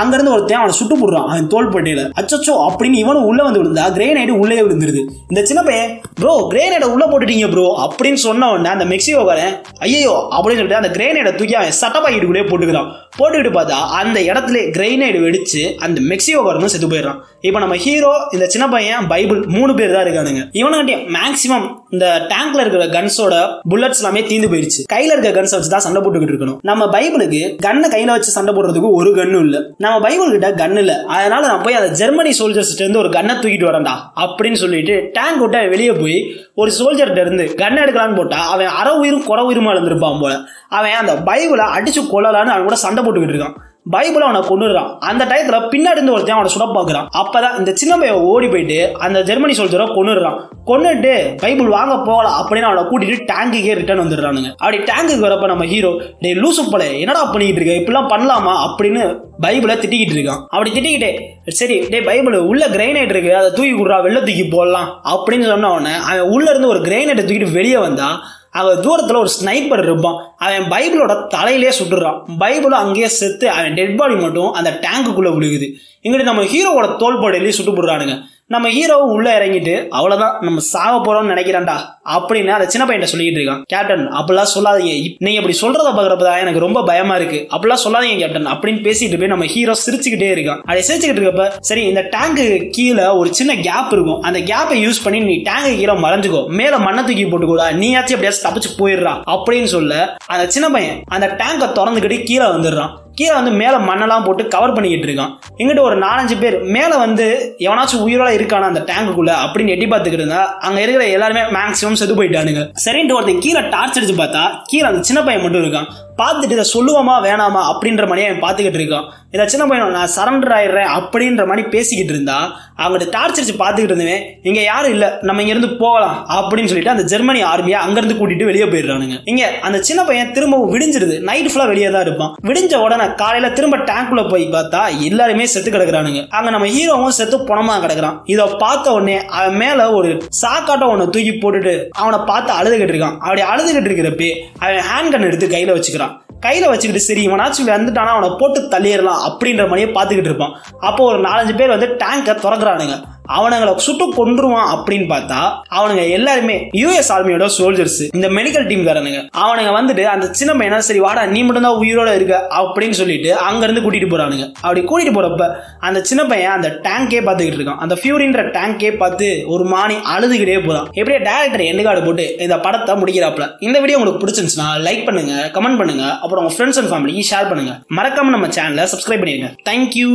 [0.00, 2.02] அங்கிருந்து ஒருத்தன் அவனை சுட்டு போடுறான் அவன் தோள்பட்டையில.
[2.20, 5.02] அச்சச்சோ அப்படின்னு இவனும் உள்ள வந்து விழுந்தா கிரேனைடு உள்ளே விழுந்துருது.
[5.30, 9.54] இந்த சின்ன பையன் ப்ரோ கிரேனைடை உள்ள போட்டுட்டீங்க ப்ரோ அப்படின்னு சொன்ன உடனே அந்த மெக்சிகோக்காரன்
[9.86, 15.62] ஐயோ அப்படின்னு சொல்லிட்டு அந்த கிரேனைடை தூக்கி அவன் சட்டப்பாக்கிட்டுக்குள்ளே போட்டுக்கிறான் போட்டுக்கிட்டு பார்த்தா அந்த இடத்துல கிரைனைடு வெடிச்சு
[15.84, 17.18] அந்த மெக்சிகோக்காரனும் செத்து போயிடுறான்.
[17.48, 20.42] இப்போ நம்ம ஹீரோ இந்த சின்ன பையன் பைபிள் மூணு பேர் தான் இருக்கானுங்க.
[20.60, 23.34] இவனுக்கிட்டே மேக்சிமம் இந்த டேங்க்ல இருக்கிற கன்ஸோட
[23.70, 24.80] புல்லட்ஸ் எல்லாமே தீந்து போயிருச்சு.
[24.92, 26.58] கையில இருக்க கன்ஸை வச்சு தான் சண்டை போட்டுக்கிட்டு இருக்கணும்.
[26.70, 29.60] நம்ம பைபிளுக்கு கண்ணை கையில வச்சு சண்டை போடுறதுக்கு ஒரு கன்னும் இல்லை.
[29.82, 30.96] நம்ம பைபிள் கிட்ட கன் இல்லை.
[31.16, 35.60] அதனால நான் போய் அந்த ஜெர்மனி சோல்ஜர்ஸ் இருந்து ஒரு கன்னை தூக்கிட்டு வரேன்டா அப்படின்னு சொல்லிட்டு டேங்க் விட்டு
[35.74, 36.18] வெளியே போய்
[36.62, 40.34] ஒரு சோல்ஜர்கிட்ட இருந்து கன் எடுக்கலான்னு போட்டா அவன் அற உயிரும் குற உயிருமா இருந்திருப்பான் போல.
[40.78, 43.56] அவன் அந்த பைபிளை அடிச்சு கொள்ளலான்னு அவன் கூட சண்டை போட்டுக்கிட்டு இருக்கான்.
[43.90, 48.18] பைபிள் அவனை கொண்டுடுறான் அந்த டயத்துல பின்னாடி இருந்து ஒருத்தன் அவனை சுட பாக்குறான் அப்பதான் இந்த சின்ன பையன்
[48.18, 54.00] ஓடி போயிட்டு அந்த ஜெர்மனி சோல்ஜரை கொண்டுடுறான் கொண்டுட்டு பைபிள் வாங்க போகலாம் அப்படின்னு அவனை கூட்டிட்டு டேங்குக்கே ரிட்டர்ன்
[54.00, 54.50] வந்துடுறானுங்க.
[54.56, 57.80] அப்படி டேங்குக்கு வரப்ப நம்ம ஹீரோ டே லூசு போல என்னடா பண்ணிக்கிட்டு இருக்க?
[57.80, 58.54] இப்படிலாம் பண்ணலாமா?
[58.66, 59.02] அப்படின்னு
[59.42, 60.42] பைபிளை திட்டிக்கிட்டு இருக்கான்.
[60.48, 65.02] அப்படி திட்டிக்கிட்டே சரி டே பைபிள் உள்ள கிரைனைட் இருக்கு அதை தூக்கி கொடுறா வெள்ள தூக்கி போடலாம்.
[65.04, 69.82] அப்படின்னு சொன்ன உடனே அவன் உள்ள இருந்து ஒரு கிரைனைட்டை தூக்கிட்டு வெளியே வந்தா அவன் தூரத்தில் ஒரு ஸ்னைப்பர்
[69.82, 70.34] இருப்பான்.
[70.36, 72.18] அவன் பைபிளோட தலையிலே சுட்டுறான்.
[72.40, 75.68] பைபிளும் அங்கேயே செத்து அவன் டெட் பாடி மட்டும் அந்த டேங்குக்குள்ளே விழுகுது.
[76.02, 78.22] இங்கிட்டு நம்ம ஹீரோவோட தோல்படையிலேயே சுட்டு போடுறானுங்க.
[78.52, 83.62] நம்ம ஹீரோவும் உள்ள இறங்கிட்டு அவ்வளவுதான் நம்ம சாக போறோம்னு நினைக்கிறான்டா அப்படின்னு அந்த சின்ன பையன் சொல்லிட்டு இருக்கான்.
[83.62, 85.14] கேப்டன் அப்படிலாம் சொல்லாதீங்க.
[85.18, 87.48] நீங்க இப்படி சொல்றத பாக்குறப்பதான் எனக்கு ரொம்ப பயமா இருக்கு.
[87.56, 90.60] அப்படிலாம் சொல்லாதீங்க கேப்டன் அப்படின்னு பேசிட்டு போய் நம்ம ஹீரோ சிரிச்சுக்கிட்டே இருக்கான்.
[90.60, 94.20] அதை சிரிச்சுக்கிட்டு இருக்கப்ப சரி இந்த டேங்கு கீழே ஒரு சின்ன கேப் இருக்கும்.
[94.20, 96.46] அந்த கேப்பை யூஸ் பண்ணி நீ டேங்கு கீழே மறைஞ்சுக்கோ.
[96.48, 97.66] மேல மண்ணை தூக்கி போட்டுக்கூடா.
[97.72, 103.00] நீயாச்சும் எப்படியாச்சும் தப்பிச்சு போயிடுறா அப்படின்னு சொல்ல அந்த சின்ன பையன் அந்த டேங்கை திறந்துக்கிட்டு கீழே வந்துடுறான்.
[103.18, 105.32] கீழே வந்து மேலே மண்ணெல்லாம் போட்டு கவர் பண்ணிக்கிட்டு இருக்கான்.
[105.60, 107.26] இங்கிட்ட ஒரு நாலஞ்சு பேர் மேலே வந்து
[107.66, 112.62] எவனாச்சும் உயிரோட இருக்கானா அந்த டேங்குக்குள்ள அப்படின்னு எட்டி பார்த்துக்கிட்டு இருந்தா அங்கே இருக்கிற எல்லாருமே மேக்ஸிமம் செத்து போயிட்டானுங்க.
[112.84, 115.88] சரின்ட்டு ஒருத்தன் கீழே டார்ச் அடிச்சு பார்த்தா கீழே அந்த சின்ன பையன் மட்டும் இருக்கான்.
[116.20, 119.06] பார்த்துட்டு இதை சொல்லுவோமா வேணாமா அப்படின்ற மாதிரி அவன் பார்த்துக்கிட்டு இருக்கான்.
[119.34, 122.38] இதை சின்ன பையன் நான் சரண்டர் ஆயிடுறேன் அப்படின்ற மாதிரி பேசிக்கிட்டு இருந்தா
[122.82, 127.78] அவங்கள்ட்ட டார்ச்சரிச்சு பார்த்துக்கிட்டு இருந்தவன் இங்கே யாரும் இல்லை நம்ம இங்கேருந்து போகலாம் அப்படின்னு சொல்லிட்டு அந்த ஜெர்மனி ஆர்மியை
[127.84, 129.16] அங்கேருந்து கூட்டிட்டு வெளியே போயிடுறானுங்க.
[129.30, 131.16] இங்கே அந்த சின்ன பையன் திரும்பவும் விடிஞ்சிருது.
[131.28, 132.32] நைட் ஃபுல்லாக வெளியே தான் இருப்பான்.
[132.50, 136.22] விடிஞ்ச உடனே காலையில் திரும்ப டேங்க்குள்ள போய் பார்த்தா எல்லாருமே செத்து கிடக்குறானுங்க.
[136.38, 138.18] அங்கே நம்ம ஹீரோவும் செத்து பணமா கிடக்குறான்.
[138.34, 140.10] இதை பார்த்த உடனே அவன் மேலே ஒரு
[140.42, 143.18] சாக்காட்டம் ஒன்று தூக்கி போட்டுட்டு அவனை பார்த்து அழுதுகிட்டு இருக்கான்.
[143.24, 144.30] அப்படி அழுதுகிட்டு இருக்கிறப்ப
[144.64, 146.11] அவன் ஹேண்ட் கன் எடுத்து கையில் வச்சுக்கிறான்.
[146.44, 150.54] கையில் வச்சுக்கிட்டு சரி இவனாச்சும் வந்துட்டானா அவனை போட்டு தள்ளிடலாம் அப்படின்ற மாதிரியே பார்த்துக்கிட்டு இருப்பான்.
[150.88, 152.96] அப்போ ஒரு நாலஞ்சு பேர் வந்து டேங்கை திறக்கிறானுங்க.
[153.36, 155.40] அவனுங்களை சுட்டு கொன்றுவான் அப்படின்னு பார்த்தா
[155.78, 159.20] அவனுங்க எல்லாருமே யூஎஸ் ஆர்மியோட சோல்ஜர்ஸ் இந்த மெடிக்கல் டீம் காரனுங்க.
[159.44, 163.62] அவனுங்க வந்துட்டு அந்த சின்ன பையனா சரி வாடா நீ மட்டும் தான் உயிரோட இருக்க அப்படின்னு சொல்லிட்டு அங்க
[163.66, 164.46] இருந்து கூட்டிட்டு போறானுங்க.
[164.64, 165.48] அப்படி கூட்டிட்டு போறப்ப
[165.88, 167.80] அந்த சின்ன பையன் அந்த டேங்கே பார்த்துக்கிட்டு இருக்கான்.
[167.86, 170.88] அந்த ஃபியூரின்ற டேங்கே பார்த்து ஒரு மானி அழுதுகிட்டே போறான்.
[171.00, 175.80] எப்படியே டேரக்டர் எண்டு கார்டு போட்டு இந்த படத்தை முடிக்கிறாப்ல இந்த வீடியோ உங்களுக்கு பிடிச்சிருந்துச்சுன்னா லைக் பண்ணுங்க கமெண்ட்
[175.82, 176.06] பண்ணுங்க.
[176.22, 177.74] அப்புறம் உங்க ஃப்ரெண்ட்ஸ் அண்ட் ஃபேமிலிக்கு ஷேர் பண்ணுங்க.
[177.98, 179.50] மறக்காம நம்ம சேனலை சப்ஸ்கிரைப் பண்ணிருங்க.
[179.70, 180.10] தேங்க்யூ